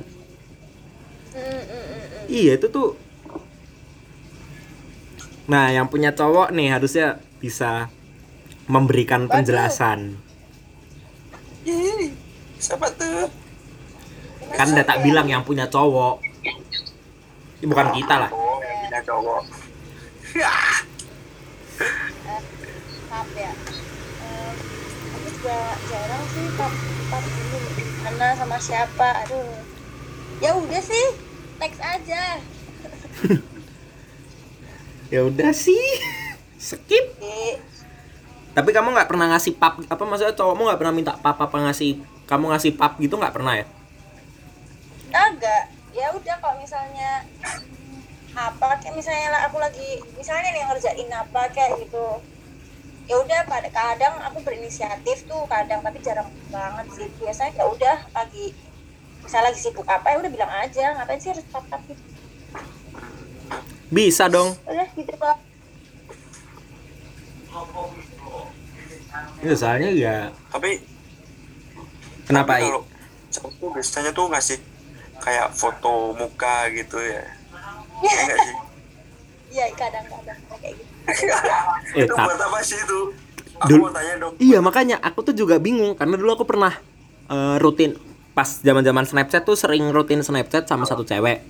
[2.28, 3.08] Iya, itu tuh
[5.48, 7.88] Nah, yang punya cowok nih harusnya bisa
[8.68, 9.34] memberikan Waduh.
[9.40, 10.20] penjelasan.
[11.64, 12.12] Ih,
[12.60, 13.32] siapa tuh
[14.56, 16.20] Kan udah tak bilang yang punya cowok.
[17.64, 18.32] Ini bukan kita lah.
[18.32, 19.42] oh yang punya cowok
[23.08, 23.52] Pap ya.
[25.38, 26.74] Juga jarang sih pap
[27.14, 27.58] pap dulu
[28.02, 29.10] mana sama siapa.
[29.26, 29.62] Aduh.
[30.42, 31.06] Ya udah sih,
[31.62, 32.24] teks aja.
[35.08, 35.88] Ya udah sih.
[36.60, 37.16] Skip.
[38.52, 42.04] Tapi kamu nggak pernah ngasih pap apa maksudnya cowokmu nggak pernah minta pap apa ngasih
[42.28, 43.66] kamu ngasih pap gitu nggak pernah ya?
[45.18, 47.24] agak ya udah kalau misalnya
[48.38, 52.22] apa kayak misalnya lah aku lagi misalnya nih ngerjain apa kayak gitu
[53.08, 57.08] ya udah pada kadang aku berinisiatif tuh kadang tapi jarang banget sih.
[57.24, 58.52] Biasanya ya udah lagi
[59.24, 62.04] misalnya lagi sibuk apa ya udah bilang aja ngapain sih harus pap gitu?
[63.88, 64.56] Bisa dong.
[64.68, 65.38] udah gitu pak.
[69.42, 70.16] Ya, soalnya ya
[70.52, 70.84] tapi
[72.28, 72.82] kenapa tapi kalau
[73.32, 74.58] cowok tuh biasanya tuh ngasih
[75.24, 77.24] kayak foto muka gitu ya?
[78.04, 78.56] Ya sih?
[79.48, 80.87] Iya kadang-kadang kayak gitu
[81.96, 83.00] Eh, itu buat apa sih itu
[83.58, 86.76] aku Dulu- mau tanya dong Iya makanya aku tuh juga bingung karena dulu aku pernah
[87.32, 87.96] eh, rutin
[88.38, 91.42] pas zaman-zaman Snapchat tuh sering rutin Snapchat sama satu cewek.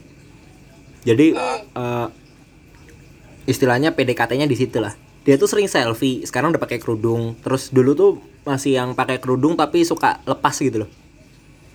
[1.03, 1.36] Jadi
[1.76, 2.08] eh,
[3.47, 4.95] istilahnya PDKT-nya di situ lah.
[5.28, 7.36] Dia tuh sering selfie, sekarang udah pakai kerudung.
[7.43, 8.12] Terus dulu tuh
[8.47, 10.89] masih yang pakai kerudung tapi suka lepas gitu loh.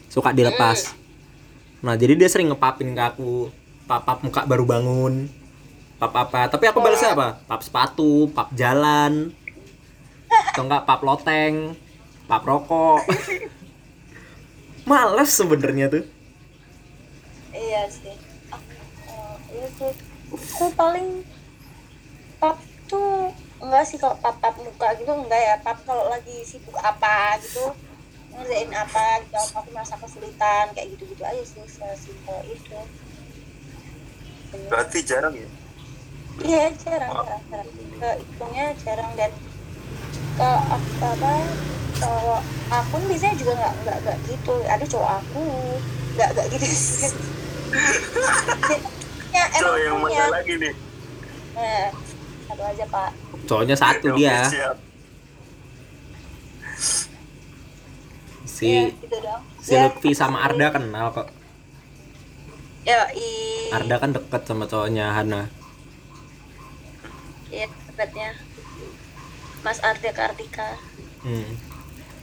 [0.09, 0.97] Suka dilepas.
[1.85, 3.53] Nah, jadi dia sering ngepapin ke aku,
[3.85, 5.29] pap-pap muka baru bangun.
[6.03, 6.51] Pap apa?
[6.51, 7.39] Tapi aku balasnya apa?
[7.47, 9.31] Pap sepatu, pap jalan,
[10.51, 11.79] atau enggak pap loteng
[12.27, 13.07] pap rokok.
[14.91, 16.03] Males sebenarnya tuh.
[17.55, 18.19] Iya sih.
[19.07, 19.95] Oh, iya sih.
[20.35, 21.23] Aku paling
[22.43, 22.59] pap
[22.91, 23.31] tuh
[23.63, 25.55] enggak sih kalau pap pap muka gitu enggak ya.
[25.63, 27.79] Pap kalau lagi sibuk apa gitu
[28.35, 32.81] ngerjain apa gitu aku merasa kesulitan kayak gitu gitu aja sih sesimpel itu.
[34.67, 35.62] Berarti jarang ya
[36.41, 37.43] iya jarang jarang.
[37.53, 37.69] Jarang
[38.01, 39.31] ke hitungnya jarang dan
[40.33, 41.33] ke apa apa
[42.03, 44.55] cowok akun biasanya juga nggak nggak nggak gitu.
[44.65, 45.43] Ada cowok aku
[46.17, 46.67] nggak nggak gitu.
[49.33, 50.75] Ya cowok yang mana lagi nih?
[51.57, 51.89] Nah
[52.49, 53.11] satu aja pak.
[53.49, 54.45] Cowoknya satu dia.
[54.49, 54.77] siap.
[58.53, 59.17] si Iya, gitu
[59.59, 61.29] si Ya, Lutfi sama Arda kenal kok.
[62.85, 63.31] Ya, i
[63.73, 65.62] Arda kan deket sama cowoknya Hana
[67.53, 68.33] ya dekatnya
[69.63, 70.75] Mas Arda Kartika.
[71.23, 71.53] hmm.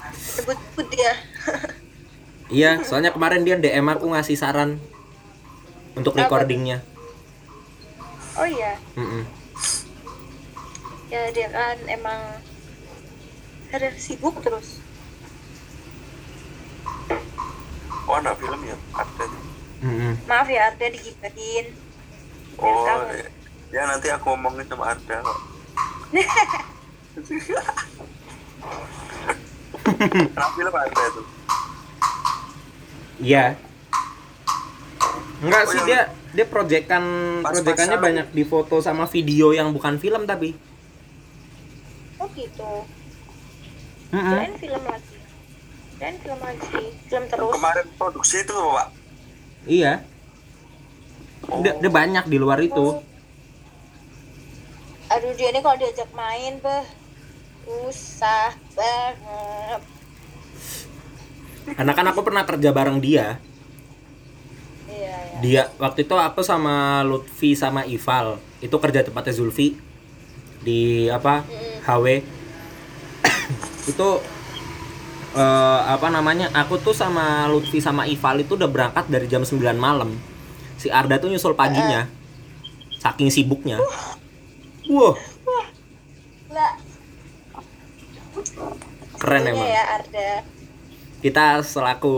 [0.09, 1.13] Sebut-sebut dia.
[2.57, 4.81] iya soalnya kemarin dia DM aku ngasih saran
[5.93, 6.25] untuk Apa?
[6.25, 6.81] recordingnya
[8.33, 9.27] Oh iya, Mm-mm.
[11.11, 12.39] ya dia kan emang
[13.69, 14.79] ada sibuk terus.
[18.07, 19.43] oh anak film ya ada tuh.
[19.83, 20.13] Mm-mm.
[20.23, 21.75] Maaf ya Arda digibahin.
[22.57, 23.11] oh.
[23.69, 25.39] Ya nanti aku ngomongin sama Arda kok
[30.35, 31.23] anak film ada itu
[33.19, 33.59] Iya.
[35.43, 37.03] Enggak Oh, sih dia dia proyekan
[37.43, 40.55] proyekannya banyak di foto sama video yang bukan film tapi.
[42.15, 42.87] Oh gitu.
[44.15, 44.23] Mm-mm.
[44.23, 45.15] Kirain film lagi.
[45.99, 46.79] Kirain film lagi.
[47.11, 47.53] Film terus.
[47.59, 48.87] kemarin produksi itu pak
[49.67, 49.93] Iya.
[51.51, 53.03] oh, Dia, dia banyak di luar itu.
[53.03, 53.03] Oh.
[55.09, 56.85] Aduh dia ini kalau diajak main beh.
[57.65, 59.81] Susah banget.
[61.73, 63.41] Kan aku pernah kerja bareng dia.
[64.85, 65.37] Iya ya.
[65.41, 68.37] Dia waktu itu aku sama Lutfi sama Ival.
[68.61, 69.73] Itu kerja tempatnya Zulfi.
[70.61, 71.41] Di apa.
[71.89, 72.05] HW
[73.91, 74.09] itu
[75.33, 79.57] eh, apa namanya aku tuh sama Lutfi sama Ival itu udah berangkat dari jam 9
[79.73, 80.13] malam.
[80.77, 82.05] Si Arda tuh nyusul paginya.
[83.01, 83.81] Saking sibuknya
[84.89, 85.13] wow
[86.49, 86.73] Lah,
[89.15, 90.29] keren punya emang ya Arda.
[91.19, 92.15] kita selaku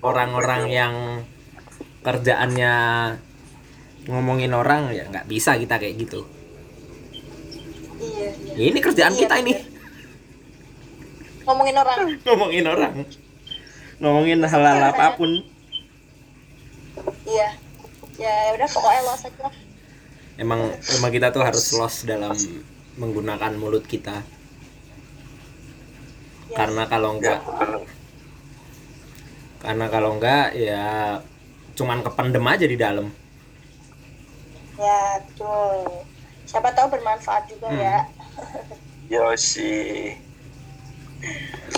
[0.00, 0.94] orang-orang yang
[2.02, 2.74] kerjaannya
[4.04, 6.26] ngomongin orang ya nggak bisa kita kayak gitu
[7.96, 8.52] Iya, iya.
[8.58, 9.54] ya ini kerjaan Iya, kita ini.
[11.42, 11.98] Ngomongin orang.
[12.26, 12.92] ngomongin orang
[13.96, 15.30] ngomongin hal-hal apa pun
[17.22, 17.48] Iya.
[18.18, 19.48] Ya udah pokoknya lo aja.
[20.36, 20.60] Emang
[20.96, 22.34] emang kita tuh harus los dalam
[22.96, 24.22] menggunakan mulut kita
[26.52, 26.56] Ya.
[26.60, 27.80] karena kalau ya enggak bener.
[29.58, 30.84] karena kalau enggak ya
[31.72, 33.08] cuman kependem aja di dalam
[34.74, 36.02] Ya, betul.
[36.42, 37.78] Siapa tahu bermanfaat juga Hmm.
[37.78, 37.98] ya.
[39.06, 40.10] Yosi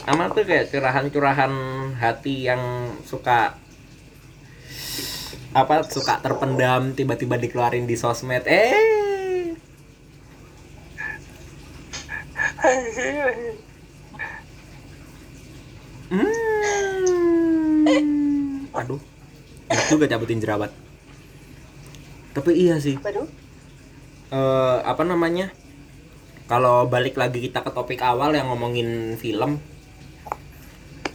[0.00, 1.52] sama tuh kayak curahan-curahan
[2.00, 2.62] hati yang
[3.04, 3.52] suka
[5.54, 8.42] apa suka terpendam tiba-tiba dikeluarin di sosmed.
[8.42, 9.54] Eh!
[16.10, 16.26] Hmm.
[18.74, 18.98] aduh.
[19.70, 20.74] Enak juga cabutin jerawat.
[22.34, 22.98] Tapi iya sih.
[22.98, 23.30] Waduh.
[24.34, 25.54] eh apa namanya?
[26.50, 29.62] Kalau balik lagi kita ke topik awal yang ngomongin film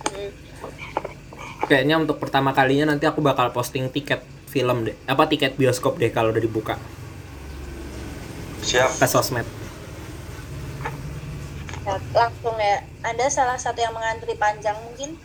[0.10, 0.32] Hmm.
[1.70, 6.10] Kayaknya untuk pertama kalinya nanti aku bakal posting tiket film deh apa tiket bioskop deh
[6.10, 6.82] kalau udah dibuka.
[8.66, 8.98] Siap.
[8.98, 9.46] Ke sosmed.
[11.86, 12.82] Ya, langsung ya.
[13.06, 15.16] Anda salah satu yang mengantri panjang mungkin?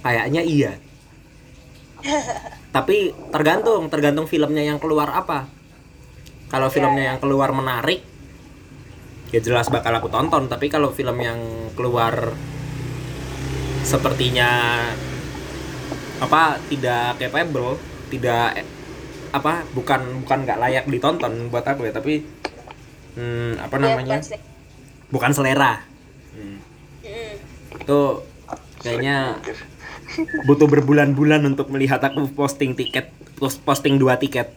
[0.00, 0.72] kayaknya iya.
[2.76, 5.48] Tapi tergantung tergantung filmnya yang keluar apa.
[6.50, 8.02] Kalau filmnya yang keluar menarik
[9.30, 10.48] ya jelas bakal aku tonton.
[10.48, 11.38] Tapi kalau film yang
[11.76, 12.34] keluar
[13.84, 14.80] sepertinya
[16.20, 17.76] apa tidak capable
[18.12, 18.66] tidak eh,
[19.32, 22.24] apa bukan bukan nggak layak ditonton buat aku ya tapi
[23.16, 24.18] hmm, apa Ya, namanya?
[25.10, 25.72] bukan selera.
[26.34, 26.58] Hmm,
[27.04, 27.32] Mm-mm.
[27.80, 28.00] itu
[28.82, 29.38] kayaknya
[30.46, 34.48] butuh berbulan-bulan untuk melihat aku posting tiket pos- posting dua tiket.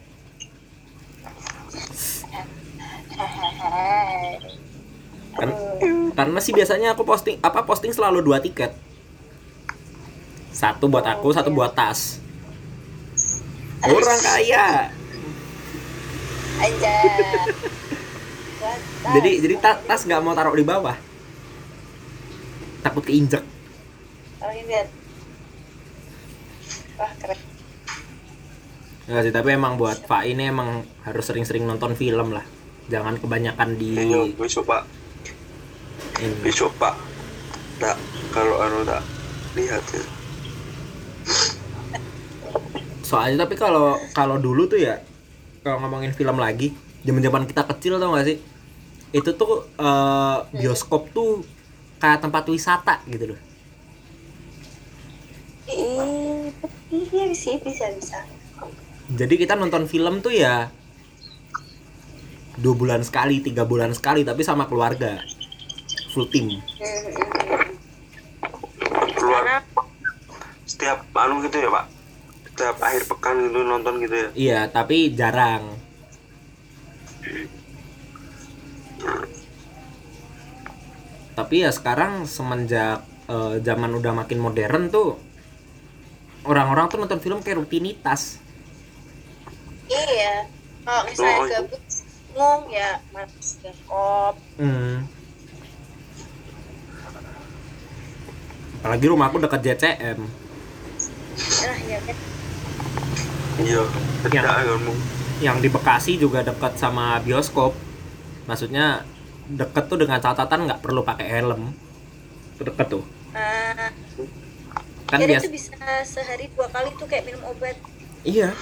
[5.40, 5.50] Kan
[6.14, 8.70] karena sih biasanya aku posting apa posting selalu dua tiket
[10.54, 12.22] satu buat aku satu buat tas
[13.82, 14.66] orang kaya
[16.54, 17.02] Anjay.
[18.56, 18.78] Buat
[19.14, 19.42] jadi tas.
[19.42, 20.94] jadi ta- tas nggak mau taruh di bawah
[22.80, 23.42] takut keinjek
[24.38, 24.92] Oh, ini lihat.
[26.94, 27.40] Wah, keren.
[29.04, 32.44] Nggak sih tapi emang buat Pak ini emang harus sering-sering nonton film lah
[32.84, 34.84] jangan kebanyakan di Ayo, besok pak
[36.20, 36.36] ini.
[36.38, 36.92] besok pak
[37.78, 37.96] tak
[38.30, 39.00] kalau anu tak
[39.54, 40.04] lihat ya
[43.04, 45.00] soalnya tapi kalau kalau dulu tuh ya
[45.60, 46.72] kalau ngomongin film lagi
[47.04, 48.38] zaman zaman kita kecil tau gak sih?
[49.12, 51.44] Itu tuh eh, bioskop tuh
[52.00, 53.40] kayak tempat wisata gitu loh.
[55.68, 56.52] Eh,
[56.92, 58.20] iya sih bisa bisa.
[59.04, 60.72] jadi kita nonton film tuh ya
[62.56, 65.20] dua bulan sekali tiga bulan sekali tapi sama keluarga
[66.14, 66.62] full tim
[70.84, 71.84] Setiap anu gitu ya pak
[72.44, 75.80] setiap akhir pekan gitu nonton gitu ya Iya, tapi jarang.
[81.32, 85.16] Tapi ya sekarang semenjak eh, zaman udah makin modern tuh
[86.44, 88.36] orang-orang tuh nonton film kayak rutinitas.
[89.88, 90.44] iya
[90.84, 95.08] kalau misalnya Oh, gabut bingung ya mas bioskop Hmm.
[98.78, 100.43] Apalagi rumahku dekat JCM.
[101.34, 102.16] Kan
[103.60, 103.82] iya
[104.24, 104.98] Yang-
[105.40, 107.74] Yang di Bekasi juga dekat sama bioskop.
[108.44, 109.02] Maksudnya
[109.46, 111.74] deket tuh dengan catatan nggak perlu pakai helm.
[112.56, 113.04] Deket tuh.
[113.32, 113.90] Ah,
[115.04, 115.44] Kan jadi biasa.
[115.44, 117.76] itu bisa sehari dua kali tuh kayak minum obat
[118.22, 118.54] Iya.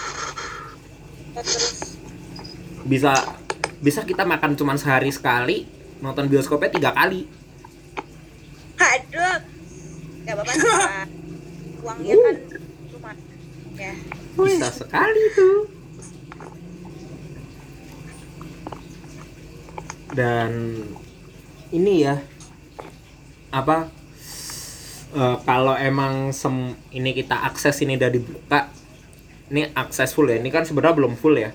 [1.33, 1.97] terus
[2.83, 3.15] bisa
[3.79, 5.65] bisa kita makan cuman sehari sekali
[5.99, 7.25] nonton bioskopnya tiga kali
[8.75, 9.39] aduh
[10.21, 11.07] nggak apa-apa
[11.81, 12.37] uangnya kan
[13.83, 13.95] ya.
[14.39, 15.59] Bisa sekali tuh.
[20.13, 20.51] Dan
[21.73, 22.21] ini ya
[23.53, 23.89] apa
[25.17, 28.61] eh, kalau emang sem ini kita akses ini udah dibuka
[29.53, 30.37] ini akses full ya.
[30.41, 31.51] Ini kan sebenarnya belum full ya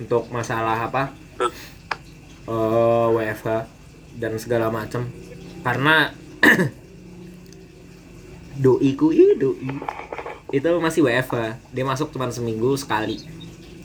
[0.00, 1.12] untuk masalah apa
[2.44, 3.48] eh WFH
[4.20, 5.08] dan segala macam.
[5.64, 6.12] Karena
[8.62, 9.72] doiku ih doi
[10.52, 13.22] itu masih WFH dia masuk cuma seminggu sekali.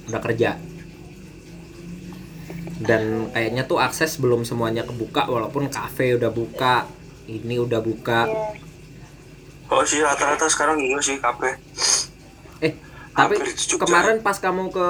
[0.10, 0.60] Udah kerja.
[2.80, 6.88] Dan kayaknya tuh akses belum semuanya kebuka walaupun kafe udah buka
[7.30, 8.26] ini udah buka.
[8.26, 8.68] Iya.
[9.70, 11.62] oh sih rata-rata sekarang iya sih kafe.
[12.66, 12.74] Eh
[13.14, 13.38] tapi
[13.78, 14.88] kemarin pas kamu ke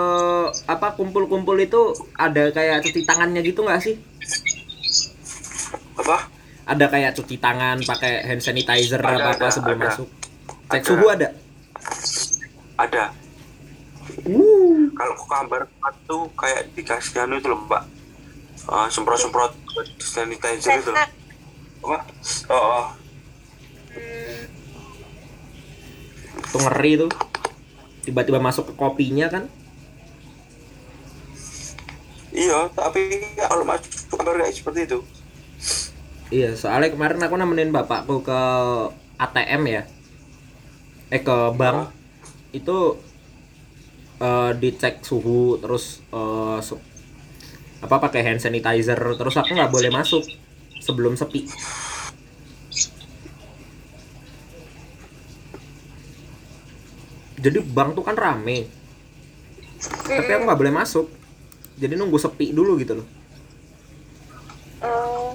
[0.71, 3.99] apa kumpul-kumpul itu ada kayak cuci tangannya gitu nggak sih?
[5.99, 6.31] Apa?
[6.69, 9.87] Ada kayak cuci tangan pakai hand sanitizer Ada, apa apa sebelum ada.
[9.91, 10.07] masuk.
[10.69, 10.87] Cek Ada.
[10.87, 11.29] suhu ada
[12.79, 13.11] ada
[14.23, 15.61] uh kalau ke kamar
[16.07, 17.83] tuh kayak dikasih anu itu loh mbak
[18.69, 19.55] Eh, semprot-semprot
[19.97, 20.99] sanitizer itu loh.
[20.99, 21.09] Sehat.
[21.79, 21.97] apa
[22.53, 22.87] oh, oh.
[23.89, 24.43] Hmm,
[26.37, 27.11] itu ngeri tuh
[28.05, 29.47] tiba-tiba masuk ke kopinya kan
[32.35, 34.99] iya tapi kalau masuk kamar kayak seperti itu
[36.29, 38.39] Iya, soalnya kemarin aku nemenin bapakku ke
[39.17, 39.81] ATM ya.
[41.09, 41.89] Eh ke bank.
[42.53, 42.97] Itu
[44.19, 46.81] eh, dicek suhu terus eh, su-
[47.79, 50.23] apa pakai hand sanitizer terus aku nggak boleh masuk
[50.83, 51.47] sebelum sepi.
[57.39, 58.57] Jadi bank tuh kan rame.
[60.15, 61.05] Tapi aku nggak boleh masuk.
[61.79, 63.07] Jadi nunggu sepi dulu gitu loh.
[64.81, 65.29] eh,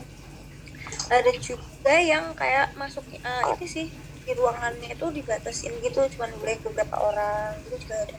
[1.10, 3.86] ada juga yang kayak masuk eh, itu sih
[4.24, 8.16] di ruangannya itu dibatasin gitu cuman boleh beberapa orang itu juga ada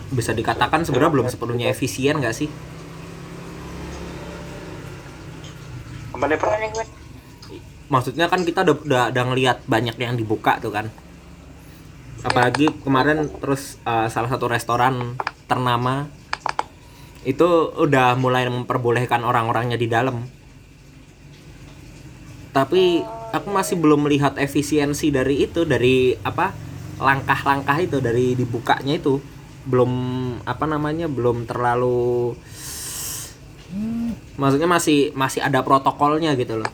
[0.10, 2.50] bisa dikatakan sebenarnya belum sepenuhnya efisien nggak sih?
[7.90, 10.90] Maksudnya kan kita udah udah, udah ngelihat banyak yang dibuka tuh kan.
[12.26, 15.16] Apalagi kemarin terus uh, salah satu restoran
[15.48, 16.10] ternama
[17.24, 17.46] itu
[17.78, 20.39] udah mulai memperbolehkan orang-orangnya di dalam.
[22.50, 26.52] Tapi aku masih belum melihat efisiensi dari itu dari apa
[26.98, 29.22] langkah-langkah itu dari dibukanya itu.
[29.70, 29.92] Belum
[30.44, 32.34] apa namanya belum terlalu
[34.34, 36.72] maksudnya masih masih ada protokolnya gitu loh.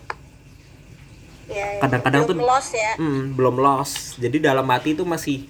[1.51, 2.91] Ya, ya, Kadang-kadang belum tuh- ya.
[2.95, 4.17] Hmm, belum lost.
[4.17, 5.45] Jadi dalam hati itu masih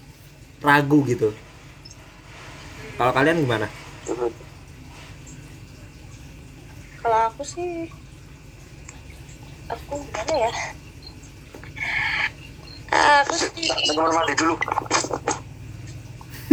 [0.60, 1.32] ragu gitu.
[2.98, 3.68] Kalau kalian gimana?
[7.04, 7.92] Kalau aku sih
[9.70, 10.52] aku gimana ya?
[12.96, 13.50] Aku sih
[13.92, 14.56] kamar mandi dulu.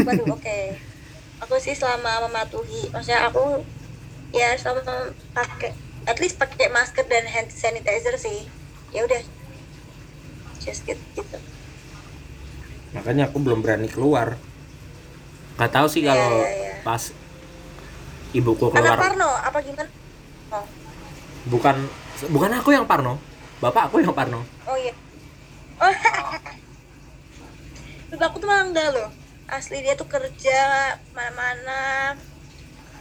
[0.02, 0.58] Waduh oke.
[1.46, 3.62] Aku sih selama mematuhi maksudnya aku
[4.32, 5.74] ya selama pakai
[6.08, 8.48] at least pakai masker dan hand sanitizer sih.
[8.90, 9.22] Ya udah.
[10.62, 11.38] Just gitu, gitu.
[12.94, 14.38] makanya aku belum berani keluar.
[15.58, 16.72] Nggak tahu sih Iya, kalau iya, iya.
[16.86, 17.02] pas
[18.30, 19.90] ibuku anak keluar Parno apa gimana?
[20.52, 20.66] Oh,
[21.50, 21.76] bukan
[22.30, 23.18] bukan aku yang parno.
[23.58, 24.42] Bapak aku yang parno.
[24.66, 24.94] Oh iya.
[25.82, 25.90] Oh.
[28.14, 29.08] Bapak aku tuh malah enggak loh.
[29.50, 32.14] Asli dia tuh kerja mana-mana.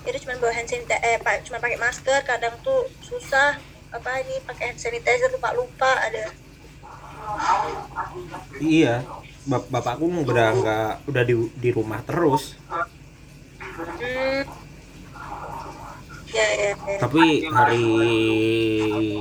[0.02, 3.62] Tuh cuma bawa hand sanitizer eh cuma pakai masker kadang tuh susah.
[3.94, 6.34] Apa ini pakai hand sanitizer lupa lupa ada.
[8.58, 9.06] Iya.
[9.42, 12.58] Bap- bapakku udah nggak udah di di rumah terus.
[14.02, 14.42] Hmm.
[16.32, 16.98] Ya ya, ya.
[17.00, 17.88] tapi hari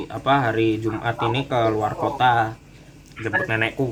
[0.07, 2.55] apa hari Jumat ini ke luar kota
[3.19, 3.91] jemput nenekku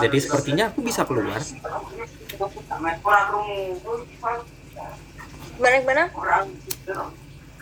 [0.00, 1.40] jadi sepertinya aku bisa keluar
[5.60, 6.04] gimana?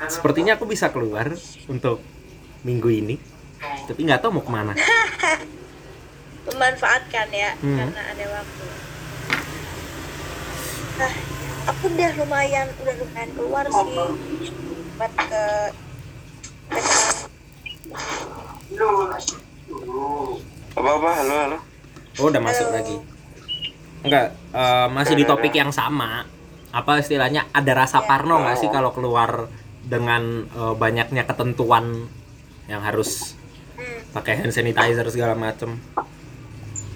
[0.06, 1.34] sepertinya aku bisa keluar
[1.66, 2.02] untuk
[2.62, 3.16] minggu ini
[3.86, 4.72] tapi nggak tahu mau ke mana
[6.48, 7.76] Memanfaatkan ya Hmm.
[7.76, 8.64] karena ada waktu.
[10.96, 11.12] Nah,
[11.68, 13.88] aku udah lumayan udah lumayan keluar sih.
[14.96, 15.44] Buat ke
[18.72, 18.88] ke
[20.78, 21.10] apa apa?
[21.22, 21.58] Halo halo.
[22.18, 22.76] Oh udah masuk Halo.
[22.80, 22.96] lagi.
[24.02, 26.24] Enggak eh, masih di topik yang sama.
[26.72, 28.06] Apa istilahnya ada rasa Ya.
[28.08, 29.52] parno nggak sih kalau keluar
[29.84, 32.08] dengan eh, banyaknya ketentuan
[32.68, 33.36] yang harus
[33.76, 35.76] hmm, pakai hand sanitizer segala macem?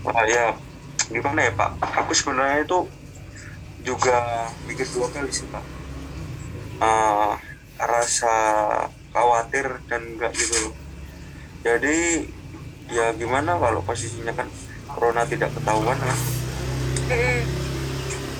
[0.08, 0.56] Ah, ya
[1.12, 1.70] gimana ya pak?
[2.04, 2.78] Aku sebenarnya itu
[3.82, 5.64] juga mikir dua kali sih pak.
[6.82, 7.38] Ah,
[7.78, 8.34] rasa
[9.12, 10.56] khawatir dan enggak gitu.
[10.70, 10.74] Loh
[11.62, 12.26] jadi
[12.90, 14.50] ya gimana kalau posisinya kan
[14.90, 16.18] corona tidak ketahuan kan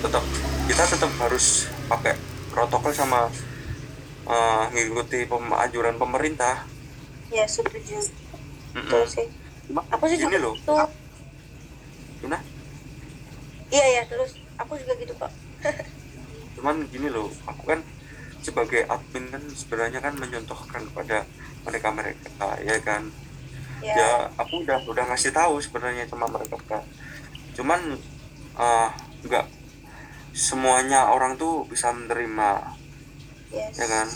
[0.03, 0.23] tetap
[0.67, 2.19] kita tetap harus pakai
[2.51, 3.31] protokol sama
[4.27, 6.67] eh, ngikuti pem- anjuran pemerintah.
[7.31, 8.03] Ya setuju.
[8.75, 8.83] Mm-mm.
[8.91, 9.27] betul sih.
[9.71, 10.55] Aku sih juga loh.
[12.19, 12.43] Gimana?
[13.71, 15.31] Iya ya terus aku juga gitu kok
[16.59, 17.79] cuman gini loh aku kan
[18.43, 21.23] sebagai admin kan sebenarnya kan menyontohkan kepada
[21.63, 23.07] mereka mereka ya kan?
[23.79, 26.83] Ya, ya aku udah udah ngasih tahu sebenarnya sama mereka Kak.
[27.53, 27.95] cuman
[28.59, 28.89] eh,
[29.23, 29.45] nggak
[30.35, 32.75] semuanya orang tuh bisa menerima
[33.55, 33.79] yes.
[33.79, 34.07] ya kan?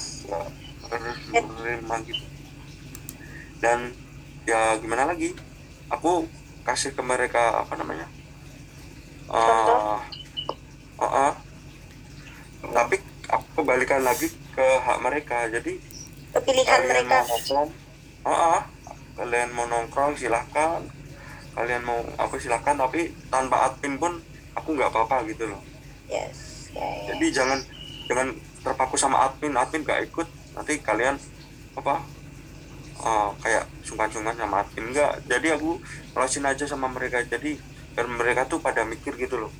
[0.87, 2.25] Harus menerima gitu.
[3.63, 3.95] Dan
[4.43, 5.31] ya gimana lagi?
[5.87, 6.27] Aku
[6.67, 8.11] kasih ke mereka apa namanya?
[9.27, 9.79] Contoh?
[9.79, 10.16] Eh,
[10.97, 11.33] eh, eh.
[12.73, 12.95] tapi
[13.29, 15.45] aku kembalikan lagi ke hak mereka.
[15.51, 15.77] Jadi
[16.37, 17.17] kalian mereka.
[17.23, 17.69] mau nongkrong
[18.27, 18.61] ah ah.
[19.17, 20.83] kalian mau nongkrong silahkan
[21.57, 24.13] kalian mau apa silahkan tapi tanpa admin pun
[24.53, 25.61] aku nggak apa-apa gitu loh.
[26.05, 27.13] Yes ya, ya.
[27.13, 27.59] jadi jangan
[28.05, 28.27] jangan
[28.61, 29.57] terpaku sama admin.
[29.57, 31.17] Admin nggak ikut nanti kalian
[31.73, 32.01] apa
[33.01, 35.81] eh, kayak sungkan-sungkan sama admin enggak jadi aku
[36.13, 37.25] jelasin aja sama mereka.
[37.25, 37.57] Jadi
[37.97, 39.53] biar mereka tuh pada mikir gitu loh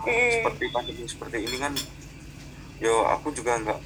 [0.00, 1.72] Hmm, seperti pandemi seperti ini kan
[2.80, 3.80] yo aku juga nggak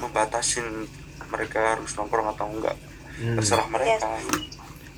[0.00, 0.88] membatasin
[1.28, 2.76] mereka harus nongkrong atau enggak
[3.14, 3.38] Hmm.
[3.38, 4.10] terserah mereka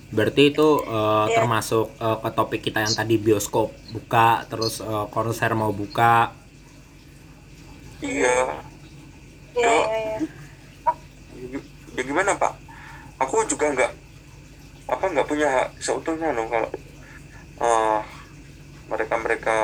[0.08, 1.36] berarti itu eh, Ya.
[1.36, 6.32] termasuk eh, ke topik kita yang tadi bioskop buka terus eh, konser mau buka
[8.00, 8.56] iya
[9.52, 9.68] ya, Yo.
[9.68, 11.60] ya, ya.
[11.92, 12.56] ya gimana pak
[13.20, 13.92] aku juga nggak
[14.86, 16.70] apa nggak punya hak seutuhnya loh kalau
[17.60, 18.00] eh,
[18.88, 19.56] mereka mereka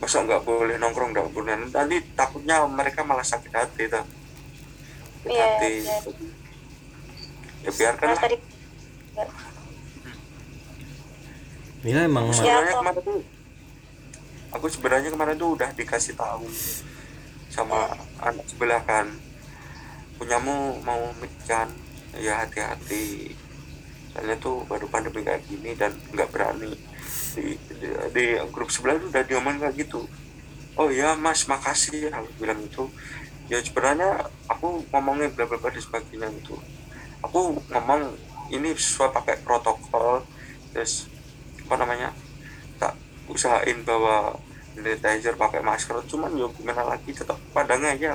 [0.00, 5.44] masa nggak boleh nongkrong nggak boleh nanti takutnya mereka malah sakit hati tuh sakit Iya,
[5.44, 5.70] hati.
[5.84, 5.96] iya.
[7.60, 8.36] ya biarkan lah tadi
[11.80, 12.80] ya emang Ya, sebenarnya toh.
[12.80, 13.20] kemarin tuh
[14.50, 16.44] aku sebenarnya kemarin tuh udah dikasih tahu
[17.50, 17.90] sama
[18.22, 19.10] anak sebelah kan.
[20.18, 21.66] Punyamu mau mican
[22.14, 23.34] ya hati-hati.
[24.12, 26.74] Soalnya tuh baru pandemi kayak gini dan nggak berani
[27.36, 30.06] di, di, di grup sebelah tuh udah diomongin kayak gitu.
[30.78, 32.88] Oh ya mas makasih aku bilang itu
[33.50, 36.56] ya sebenarnya aku ngomongin bla bla bla dan sebagainya gitu.
[37.26, 38.16] Aku ngomong
[38.50, 40.24] ini sesuai pakai protokol
[40.70, 41.10] terus
[41.66, 42.10] apa namanya
[42.78, 42.94] tak
[43.30, 44.34] usahain bawa
[44.74, 48.12] sanitizer pakai masker cuman yo gimana lagi tetap padangnya aja.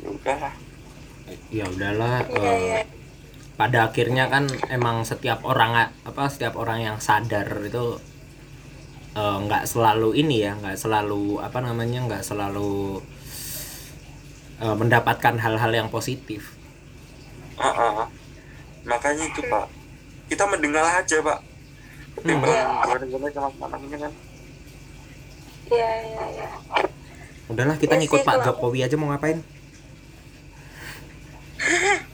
[0.00, 0.54] Ya udahlah.
[1.48, 3.03] Ya udahlah iya.
[3.54, 8.02] Pada akhirnya kan emang setiap orang apa setiap orang yang sadar itu
[9.14, 12.98] eh, nggak selalu ini ya nggak selalu apa namanya nggak selalu
[14.58, 16.54] eh, mendapatkan hal-hal yang positif
[17.54, 18.08] Ah, ah, ah.
[18.82, 19.70] makanya itu pak
[20.26, 21.38] kita mendengar aja pak
[22.18, 24.12] sama anaknya kan
[25.64, 26.48] Iya, iya, iya.
[27.48, 29.40] udahlah kita Ya ngikut sih, Pak kalau- Jokowi aja mau ngapain?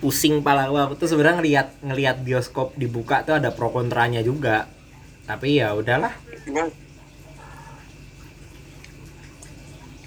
[0.00, 0.88] pusing pala gua.
[0.88, 4.66] Aku tuh sebenarnya ngelihat ngelihat bioskop dibuka tuh ada pro kontranya juga.
[5.28, 6.16] Tapi ya udahlah.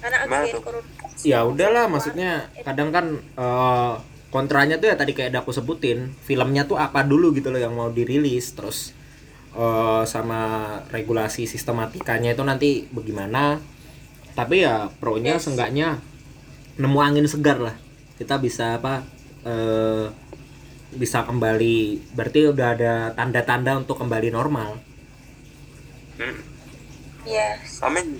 [0.03, 0.43] Karena
[1.23, 3.93] ya udahlah maksudnya kadang kan eh,
[4.33, 7.71] kontranya tuh ya tadi kayak udah aku sebutin filmnya tuh apa dulu gitu loh yang
[7.77, 8.51] mau dirilis.
[8.57, 8.91] Terus
[9.55, 10.41] eh, sama
[10.91, 13.61] regulasi sistematikanya itu nanti bagaimana.
[14.33, 15.45] Tapi ya pro nya Yes.
[15.45, 16.01] seenggaknya
[16.81, 17.77] nemu angin segar lah.
[18.17, 19.05] Kita bisa apa
[19.45, 20.05] eh,
[20.93, 21.77] bisa kembali
[22.13, 24.77] berarti udah ada tanda-tanda untuk kembali normal
[26.21, 26.37] hmm.
[27.23, 27.55] Iya.
[27.87, 28.19] amin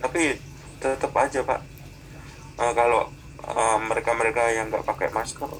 [0.00, 0.36] tapi
[0.78, 1.74] tetap aja pak
[2.54, 3.10] Eh, kalau
[3.42, 5.50] eh, mereka-mereka yang nggak pakai masker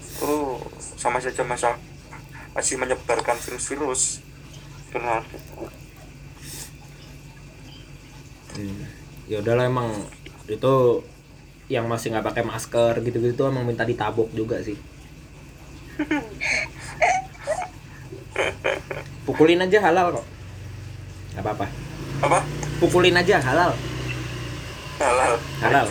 [0.00, 0.56] itu
[0.96, 1.76] sama saja masa
[2.56, 4.24] masih menyebarkan virus-virus
[4.90, 5.22] benar
[8.50, 8.82] Hmm.
[9.30, 9.94] ya udahlah emang
[10.50, 10.74] itu
[11.70, 14.74] yang masih nggak pakai masker gitu-gitu emang minta ditabok juga sih.
[19.22, 20.26] Pukulin aja halal kok.
[21.30, 21.66] Nggak apa-apa.
[22.26, 22.38] Apa?
[22.82, 23.78] Pukulin aja halal.
[24.98, 25.32] Halal.
[25.62, 25.86] Halal.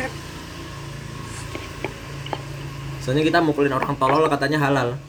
[2.99, 4.99] Soalnya kita mukulin orang tolol katanya halal.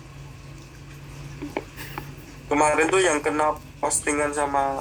[2.47, 4.79] Kemarin tuh yang kena postingan sama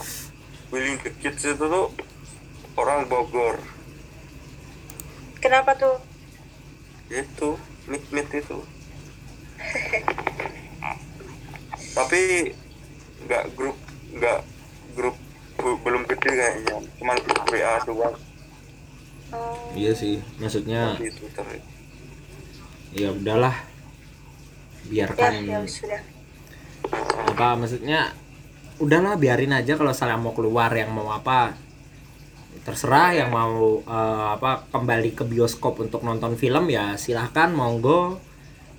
[0.69, 1.89] Willy the Kids itu tuh
[2.77, 3.57] orang Bogor
[5.39, 5.97] Kenapa tuh?
[7.09, 7.57] itu
[7.89, 8.57] mit mit itu.
[11.97, 12.53] Tapi
[13.25, 13.77] nggak grup
[14.13, 14.39] nggak
[14.93, 15.17] grup
[15.57, 16.77] bu- belum gede kayaknya.
[17.01, 18.15] Cuman grup WA doang.
[19.29, 21.45] Oh, iya sih maksudnya di Twitter
[22.93, 23.55] ya udahlah.
[24.89, 26.01] Ya, biarkan ya sudah.
[27.29, 28.17] apa maksudnya
[28.81, 31.53] udahlah biarin aja kalau saya mau keluar yang mau apa
[32.61, 38.19] terserah yang mau eh, apa kembali ke bioskop untuk nonton film ya silahkan monggo.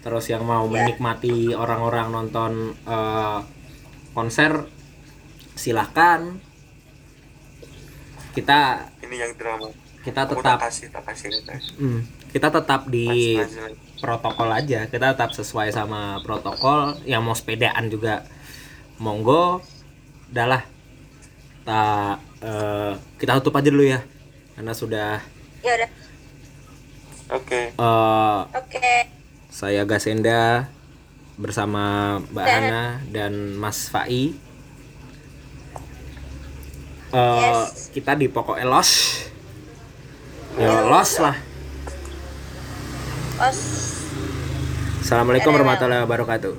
[0.01, 0.89] Terus yang mau Ya.
[0.89, 2.53] menikmati orang-orang nonton
[2.87, 3.39] eh,
[4.13, 4.65] konser
[5.55, 6.41] silahkan.
[8.31, 9.69] Kita ini yang drama
[10.01, 11.29] kita Aku tetap tak kasih tak kasih
[11.77, 12.01] Hmm,
[12.33, 13.37] kita tetap di
[14.01, 14.89] protokol aja.
[14.89, 16.97] Kita tetap sesuai sama protokol.
[17.05, 18.25] Yang mau sepedaan juga
[18.97, 19.61] monggo.
[20.33, 20.65] Udahlah
[21.71, 24.03] tak eh, kita tutup aja dulu ya
[24.53, 25.23] karena sudah
[25.61, 25.91] Ya udah.
[27.31, 28.91] oke eh, Oke.
[29.49, 30.67] saya Gasenda
[31.37, 34.35] bersama Mbak Dan- Ana dan Mas Fai
[37.11, 37.91] Eh, Yes.
[37.91, 38.91] kita di pokok elos
[40.55, 41.35] ya los lah
[43.41, 43.59] Os.
[45.01, 46.55] Assalamualaikum warahmatullahi wabarakatuh